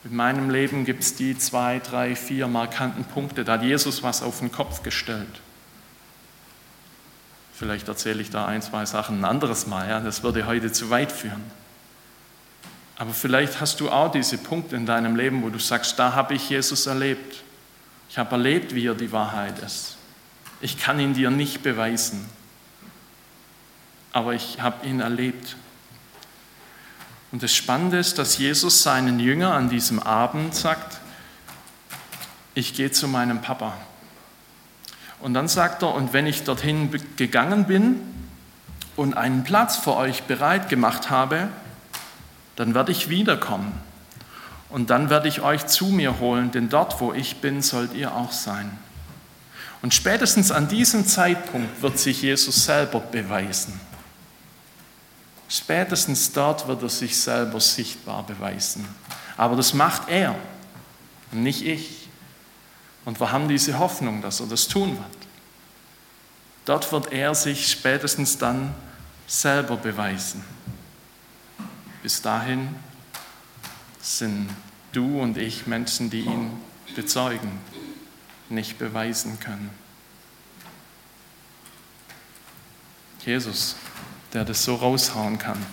In 0.03 0.17
meinem 0.17 0.51
Leben 0.51 0.85
gibt 0.85 1.05
es 1.05 1.15
die 1.15 1.39
zwei, 1.39 1.79
drei, 1.79 2.17
vier 2.17 2.49
markanten 2.49 3.05
Punkte. 3.05 3.45
Da 3.45 3.53
hat 3.53 3.63
Jesus 3.63 4.03
was 4.03 4.21
auf 4.21 4.41
den 4.41 4.51
Kopf 4.51 4.83
gestellt. 4.83 5.41
Vielleicht 7.55 7.87
erzähle 7.87 8.21
ich 8.21 8.31
da 8.31 8.47
ein, 8.47 8.63
zwei 8.63 8.85
Sachen 8.85 9.21
ein 9.21 9.25
anderes 9.25 9.69
Mal. 9.69 9.89
Ja? 9.89 10.01
Das 10.01 10.25
würde 10.25 10.47
heute 10.47 10.73
zu 10.73 10.91
weit 10.91 11.13
führen. 11.13 11.45
Aber 12.97 13.13
vielleicht 13.13 13.61
hast 13.61 13.81
du 13.81 13.91
auch 13.91 14.11
diese 14.11 14.39
Punkte 14.39 14.75
in 14.75 14.87
deinem 14.87 15.15
Leben, 15.15 15.43
wo 15.43 15.51
du 15.51 15.61
sagst, 15.61 16.01
da 16.01 16.15
habe 16.15 16.35
ich 16.35 16.51
Jesus 16.51 16.87
erlebt. 16.87 17.44
Ich 18.15 18.19
habe 18.19 18.37
erlebt, 18.37 18.77
wie 18.77 18.87
er 18.87 18.95
die 18.95 19.11
Wahrheit 19.11 19.59
ist. 19.59 19.97
Ich 20.61 20.79
kann 20.79 21.01
ihn 21.01 21.15
dir 21.15 21.33
nicht 21.33 21.65
beweisen, 21.65 22.25
aber 24.13 24.35
ich 24.35 24.61
habe 24.61 24.87
ihn 24.87 25.01
erlebt. 25.01 25.57
Und 27.33 27.43
das 27.43 27.53
Spannende 27.53 27.99
ist, 27.99 28.17
dass 28.21 28.39
Jesus 28.39 28.85
seinen 28.85 29.19
Jünger 29.19 29.55
an 29.55 29.69
diesem 29.69 29.99
Abend 29.99 30.55
sagt, 30.55 31.01
ich 32.55 32.75
gehe 32.75 32.93
zu 32.93 33.09
meinem 33.09 33.43
Papa. 33.43 33.77
Und 35.19 35.35
dann 35.35 35.49
sagt 35.49 35.83
er, 35.83 35.93
und 35.93 36.13
wenn 36.13 36.29
ich 36.29 36.45
dorthin 36.45 36.97
gegangen 37.17 37.65
bin 37.65 38.01
und 38.95 39.17
einen 39.17 39.43
Platz 39.43 39.77
für 39.77 39.97
euch 39.97 40.23
bereit 40.23 40.69
gemacht 40.69 41.11
habe, 41.11 41.49
dann 42.55 42.77
werde 42.77 42.93
ich 42.93 43.09
wiederkommen 43.09 43.73
und 44.75 44.91
dann 44.91 45.09
werde 45.09 45.29
ich 45.29 45.41
euch 45.41 45.69
zu 45.69 45.87
mir 45.87 46.19
holen, 46.19 46.51
denn 46.51 46.69
dort, 46.69 47.01
wo 47.01 47.13
ich 47.13 47.37
bin, 47.37 47.63
sollt 47.63 47.95
ihr 47.95 48.13
auch 48.13 48.33
sein. 48.33 48.77
Und 49.83 49.95
spätestens 49.95 50.51
an 50.51 50.67
diesem 50.67 51.07
Zeitpunkt 51.07 51.81
wird 51.81 51.97
sich 51.97 52.23
Jesus 52.23 52.65
selber 52.65 52.99
beweisen. 52.99 53.79
Spätestens 55.49 56.33
dort 56.33 56.67
wird 56.67 56.83
er 56.83 56.89
sich 56.89 57.17
selber 57.17 57.61
sichtbar 57.61 58.27
beweisen. 58.27 58.85
Aber 59.37 59.55
das 59.55 59.75
macht 59.75 60.09
er 60.09 60.35
und 61.31 61.45
nicht 61.45 61.65
ich. 61.65 62.09
Und 63.05 63.21
wir 63.21 63.31
haben 63.31 63.47
diese 63.47 63.79
Hoffnung, 63.79 64.23
dass 64.23 64.41
er 64.41 64.49
das 64.49 64.67
tun 64.67 64.99
wird. 64.99 65.29
Dort 66.65 66.91
wird 66.91 67.13
er 67.13 67.33
sich 67.37 67.71
spätestens 67.71 68.39
dann 68.39 68.75
selber 69.29 69.77
beweisen. 69.77 70.43
Bis 72.03 72.21
dahin 72.21 72.75
sind 74.01 74.51
du 74.95 75.21
und 75.21 75.37
ich 75.37 75.67
Menschen, 75.67 76.11
die 76.11 76.21
ihn 76.21 76.51
bezeugen, 76.95 77.59
nicht 78.49 78.79
beweisen 78.79 79.39
können. 79.41 79.71
Jesus, 83.25 83.77
der 84.33 84.45
das 84.45 84.65
so 84.65 84.75
raushauen 84.75 85.39
kann. 85.39 85.65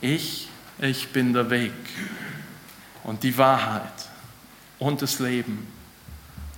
Ich, 0.00 0.48
ich 0.78 1.12
bin 1.12 1.32
der 1.32 1.48
Weg 1.50 1.72
und 3.04 3.22
die 3.22 3.38
Wahrheit 3.38 4.08
und 4.78 5.00
das 5.02 5.18
Leben. 5.18 5.66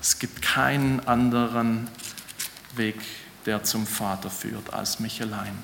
Es 0.01 0.19
gibt 0.19 0.43
keinen 0.43 1.01
anderen 1.07 1.89
Weg, 2.75 3.01
der 3.47 3.63
zum 3.63 3.87
Vater 3.87 4.31
führt, 4.31 4.73
als 4.73 4.99
mich 5.01 5.23
allein. 5.23 5.57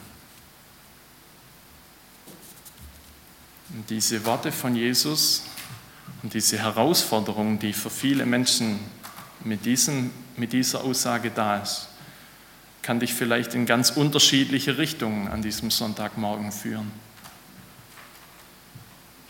Und 3.71 3.89
diese 3.91 4.25
Worte 4.25 4.53
von 4.53 4.75
Jesus 4.75 5.43
und 6.23 6.35
diese 6.35 6.59
Herausforderung, 6.59 7.59
die 7.59 7.73
für 7.73 7.91
viele 7.91 8.27
Menschen 8.27 8.79
mit, 9.45 9.65
diesem, 9.65 10.11
mit 10.37 10.53
dieser 10.53 10.85
Aussage 10.85 11.31
da 11.31 11.59
ist, 11.59 11.89
kann 12.83 13.01
dich 13.01 13.15
vielleicht 13.15 13.55
in 13.55 13.67
ganz 13.67 13.91
unterschiedliche 13.91 14.79
Richtungen 14.79 15.29
an 15.29 15.43
diesem 15.43 15.71
Sonntagmorgen 15.71 16.53
führen. 16.53 16.91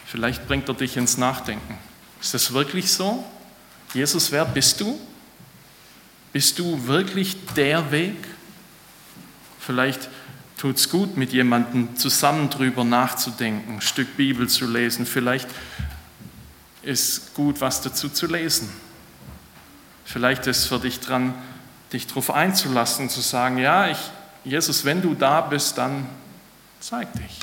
Vielleicht 0.07 0.47
bringt 0.49 0.69
er 0.69 0.75
dich 0.75 0.97
ins 0.97 1.19
Nachdenken. 1.19 1.79
Ist 2.21 2.35
das 2.35 2.53
wirklich 2.53 2.91
so? 2.91 3.25
Jesus, 3.95 4.33
wer 4.33 4.45
bist 4.45 4.81
du? 4.81 4.99
Bist 6.33 6.59
du 6.59 6.87
wirklich 6.87 7.37
der 7.57 7.91
Weg? 7.91 8.17
Vielleicht 9.59 10.09
tut 10.59 10.77
es 10.77 10.91
gut, 10.91 11.17
mit 11.17 11.33
jemandem 11.33 11.97
zusammen 11.97 12.51
drüber 12.51 12.85
nachzudenken, 12.85 13.75
ein 13.75 13.81
Stück 13.81 14.17
Bibel 14.17 14.49
zu 14.49 14.67
lesen. 14.67 15.07
Vielleicht 15.07 15.49
ist 16.83 17.35
gut, 17.35 17.61
was 17.61 17.83
dazu 17.83 18.09
zu 18.09 18.27
lesen. 18.27 18.69
Vielleicht 20.05 20.47
ist 20.47 20.59
es 20.59 20.67
für 20.67 20.79
dich 20.79 21.01
dran, 21.01 21.35
dich 21.93 22.07
darauf 22.07 22.31
einzulassen, 22.31 23.09
zu 23.09 23.21
sagen, 23.21 23.59
ja, 23.59 23.89
ich, 23.89 23.99
Jesus, 24.45 24.85
wenn 24.85 25.03
du 25.03 25.15
da 25.15 25.41
bist, 25.41 25.79
dann 25.79 26.07
Zeig 26.81 27.13
dich. 27.13 27.39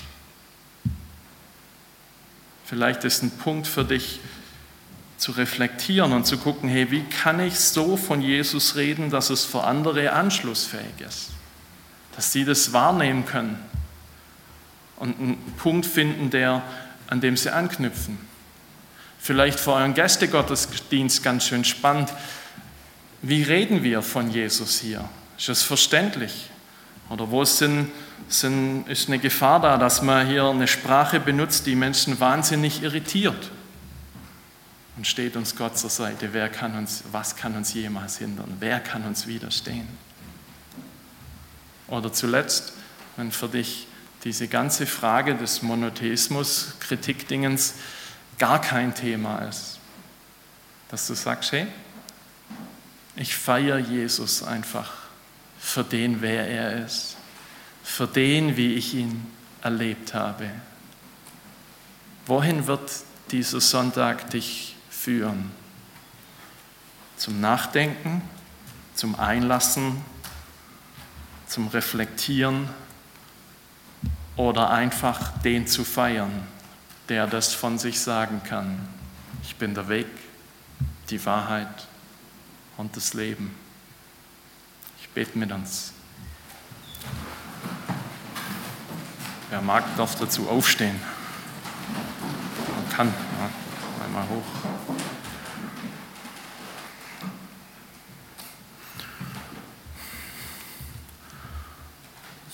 Vielleicht 2.66 3.04
ist 3.04 3.22
ein 3.24 3.32
Punkt 3.32 3.68
für 3.68 3.86
dich 3.86 4.20
zu 5.18 5.32
reflektieren 5.32 6.12
und 6.12 6.26
zu 6.26 6.38
gucken, 6.38 6.70
hey, 6.70 6.92
wie 6.92 7.04
kann 7.04 7.40
ich 7.40 7.58
so 7.60 7.98
von 7.98 8.22
Jesus 8.22 8.76
reden, 8.76 9.10
dass 9.10 9.30
es 9.30 9.46
für 9.46 9.64
andere 9.64 10.12
anschlussfähig 10.12 11.02
ist, 11.08 11.30
dass 12.16 12.34
sie 12.34 12.46
das 12.46 12.74
wahrnehmen 12.74 13.26
können 13.26 13.58
und 14.98 15.20
einen 15.20 15.54
Punkt 15.58 15.86
finden, 15.86 16.30
der, 16.30 16.62
an 17.08 17.22
dem 17.22 17.38
sie 17.38 17.52
anknüpfen. 17.52 18.18
Vielleicht 19.28 19.60
für 19.60 19.74
euren 19.74 19.94
Gästegottesdienst 19.94 21.22
ganz 21.22 21.48
schön 21.48 21.66
spannend. 21.66 22.14
Wie 23.22 23.44
reden 23.44 23.84
wir 23.84 24.02
von 24.02 24.32
Jesus 24.32 24.80
hier? 24.80 25.04
Ist 25.38 25.50
das 25.50 25.64
verständlich? 25.64 26.50
Oder 27.10 27.30
wo 27.30 27.44
sind, 27.44 27.90
sind, 28.30 28.88
ist 28.88 29.10
eine 29.10 29.20
Gefahr 29.20 29.60
da, 29.60 29.78
dass 29.78 30.02
man 30.02 30.26
hier 30.26 30.46
eine 30.46 30.66
Sprache 30.66 31.20
benutzt, 31.20 31.66
die 31.66 31.76
Menschen 31.76 32.22
wahnsinnig 32.22 32.84
irritiert? 32.84 33.52
Und 34.96 35.06
steht 35.06 35.36
uns 35.36 35.58
Gott 35.58 35.78
zur 35.78 35.90
Seite? 35.90 36.30
Wer 36.32 36.48
kann 36.48 36.78
uns, 36.78 37.04
was 37.12 37.36
kann 37.36 37.58
uns 37.58 37.74
jemals 37.74 38.20
hindern? 38.20 38.56
Wer 38.62 38.80
kann 38.80 39.04
uns 39.04 39.28
widerstehen? 39.28 39.90
Oder 41.90 42.14
zuletzt, 42.14 42.72
wenn 43.18 43.34
für 43.34 43.50
dich 43.50 43.88
diese 44.24 44.48
ganze 44.48 44.86
Frage 44.86 45.36
des 45.36 45.64
Monotheismus, 45.64 46.76
Kritikdingens 46.80 47.74
gar 48.38 48.62
kein 48.62 48.94
Thema 48.94 49.40
ist, 49.40 49.80
dass 50.90 51.08
du 51.08 51.14
sagst, 51.14 51.52
hey, 51.52 51.68
ich 53.16 53.36
feiere 53.36 53.80
Jesus 53.80 54.44
einfach 54.44 54.94
für 55.60 55.84
den, 55.84 56.22
wer 56.22 56.48
er 56.48 56.86
ist, 56.86 57.18
für 57.84 58.08
den, 58.08 58.58
wie 58.58 58.76
ich 58.76 58.94
ihn 58.94 59.26
erlebt 59.62 60.14
habe. 60.14 60.50
Wohin 62.26 62.68
wird 62.68 62.92
dieser 63.32 63.62
Sonntag 63.62 64.30
dich 64.30 64.76
führen? 64.90 65.52
Zum 67.16 67.42
Nachdenken, 67.42 68.22
zum 68.94 69.20
Einlassen, 69.20 70.04
zum 71.48 71.68
Reflektieren 71.70 72.70
oder 74.36 74.70
einfach 74.70 75.32
den 75.40 75.66
zu 75.66 75.84
feiern, 75.84 76.48
der 77.10 77.28
das 77.28 77.54
von 77.54 77.78
sich 77.78 78.00
sagen 78.00 78.42
kann. 78.44 78.88
Ich 79.44 79.56
bin 79.56 79.74
der 79.74 79.90
Weg, 79.90 80.08
die 81.10 81.26
Wahrheit 81.26 81.88
und 82.78 82.96
das 82.96 83.14
Leben 83.14 83.56
beten 85.18 85.40
mit 85.40 85.52
uns. 85.52 85.94
Wer 89.50 89.64
mag, 89.64 89.84
darf 89.98 90.14
dazu 90.14 90.48
aufstehen. 90.48 90.96
Man 92.76 92.90
kann. 92.96 93.08
Ja, 93.08 94.06
einmal 94.06 94.30
hoch. 94.30 94.44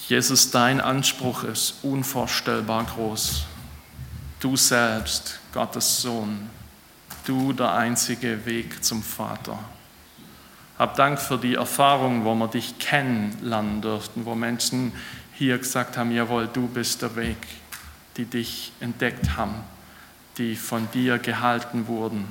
Jesus, 0.08 0.52
dein 0.52 0.80
Anspruch 0.80 1.44
ist 1.44 1.84
unvorstellbar 1.84 2.86
groß. 2.86 3.44
Du 4.44 4.58
selbst, 4.58 5.40
Gottes 5.54 6.02
Sohn, 6.02 6.50
du 7.26 7.54
der 7.54 7.76
einzige 7.76 8.46
Weg 8.46 8.84
zum 8.84 9.02
Vater. 9.02 9.58
Hab 10.78 10.98
Dank 10.98 11.18
für 11.22 11.38
die 11.38 11.54
Erfahrung, 11.54 12.26
wo 12.26 12.36
wir 12.36 12.50
dich 12.50 12.78
kennenlernen 12.78 13.82
durften, 13.82 14.26
wo 14.26 14.36
Menschen 14.36 14.92
hier 15.32 15.58
gesagt 15.58 15.96
haben, 15.96 16.12
jawohl, 16.12 16.50
du 16.52 16.68
bist 16.68 17.02
der 17.02 17.16
Weg, 17.16 17.38
die 18.18 18.26
dich 18.26 18.74
entdeckt 18.82 19.38
haben, 19.38 19.64
die 20.38 20.58
von 20.58 20.90
dir 20.92 21.20
gehalten 21.20 21.88
wurden. 21.88 22.26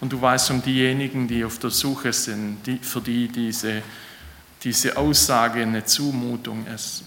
Und 0.00 0.12
du 0.12 0.22
weißt 0.22 0.52
um 0.52 0.62
diejenigen, 0.62 1.26
die 1.26 1.44
auf 1.44 1.58
der 1.58 1.70
Suche 1.70 2.12
sind, 2.12 2.64
die, 2.64 2.78
für 2.78 3.00
die 3.00 3.26
diese, 3.26 3.82
diese 4.62 4.96
Aussage 4.96 5.62
eine 5.62 5.84
Zumutung 5.84 6.64
ist, 6.68 7.02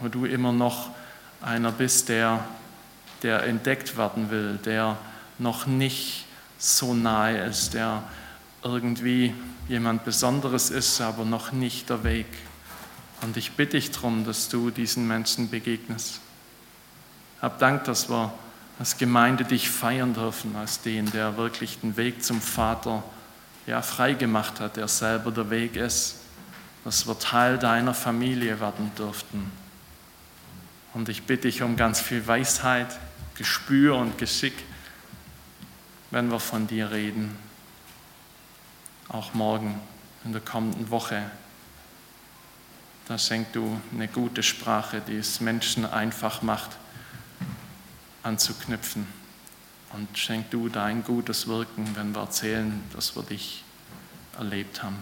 wo 0.00 0.08
du 0.08 0.24
immer 0.24 0.50
noch 0.50 0.90
einer 1.40 1.70
bist, 1.70 2.08
der, 2.08 2.44
der 3.22 3.44
entdeckt 3.44 3.96
werden 3.96 4.30
will, 4.30 4.58
der 4.64 4.96
noch 5.38 5.66
nicht 5.66 6.26
so 6.58 6.94
nahe 6.94 7.38
ist, 7.44 7.74
der 7.74 8.02
irgendwie 8.62 9.34
jemand 9.68 10.04
Besonderes 10.04 10.70
ist, 10.70 11.00
aber 11.00 11.24
noch 11.24 11.52
nicht 11.52 11.90
der 11.90 12.04
Weg. 12.04 12.26
Und 13.22 13.36
ich 13.36 13.52
bitte 13.52 13.76
dich 13.76 13.90
darum, 13.90 14.24
dass 14.24 14.48
du 14.48 14.70
diesen 14.70 15.06
Menschen 15.06 15.50
begegnest. 15.50 16.20
Hab 17.40 17.58
Dank, 17.58 17.84
dass 17.84 18.08
wir 18.08 18.32
als 18.78 18.98
Gemeinde 18.98 19.44
dich 19.44 19.70
feiern 19.70 20.14
dürfen, 20.14 20.56
als 20.56 20.80
den, 20.80 21.10
der 21.10 21.36
wirklich 21.36 21.80
den 21.80 21.96
Weg 21.96 22.24
zum 22.24 22.40
Vater 22.40 23.02
ja, 23.66 23.82
frei 23.82 24.14
hat, 24.14 24.76
der 24.76 24.88
selber 24.88 25.30
der 25.30 25.50
Weg 25.50 25.76
ist, 25.76 26.16
dass 26.84 27.06
wir 27.06 27.18
Teil 27.18 27.58
deiner 27.58 27.94
Familie 27.94 28.60
werden 28.60 28.90
dürften. 28.98 29.50
Und 30.94 31.08
ich 31.08 31.22
bitte 31.22 31.42
dich 31.42 31.62
um 31.62 31.76
ganz 31.76 32.00
viel 32.00 32.26
Weisheit, 32.26 32.98
Gespür 33.36 33.96
und 33.96 34.18
Geschick, 34.18 34.54
wenn 36.10 36.30
wir 36.30 36.40
von 36.40 36.66
dir 36.66 36.90
reden 36.90 37.36
auch 39.12 39.34
morgen 39.34 39.80
in 40.24 40.32
der 40.32 40.40
kommenden 40.40 40.90
Woche. 40.90 41.30
Da 43.06 43.18
schenk 43.18 43.52
du 43.52 43.80
eine 43.92 44.08
gute 44.08 44.42
Sprache, 44.42 45.02
die 45.06 45.16
es 45.16 45.40
Menschen 45.40 45.84
einfach 45.84 46.42
macht, 46.42 46.70
anzuknüpfen. 48.22 49.06
Und 49.92 50.16
schenk 50.16 50.50
du 50.50 50.68
dein 50.68 51.04
gutes 51.04 51.46
Wirken, 51.46 51.94
wenn 51.94 52.14
wir 52.14 52.22
erzählen, 52.22 52.82
dass 52.94 53.14
wir 53.14 53.22
dich 53.22 53.62
erlebt 54.38 54.82
haben. 54.82 54.96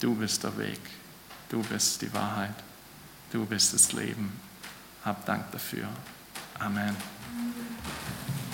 Du 0.00 0.16
bist 0.16 0.42
der 0.42 0.58
Weg, 0.58 0.80
du 1.48 1.62
bist 1.62 2.02
die 2.02 2.12
Wahrheit, 2.12 2.54
du 3.30 3.46
bist 3.46 3.72
das 3.72 3.92
Leben. 3.92 4.32
Hab 5.04 5.24
Dank 5.24 5.52
dafür. 5.52 5.86
Amen. 6.58 7.15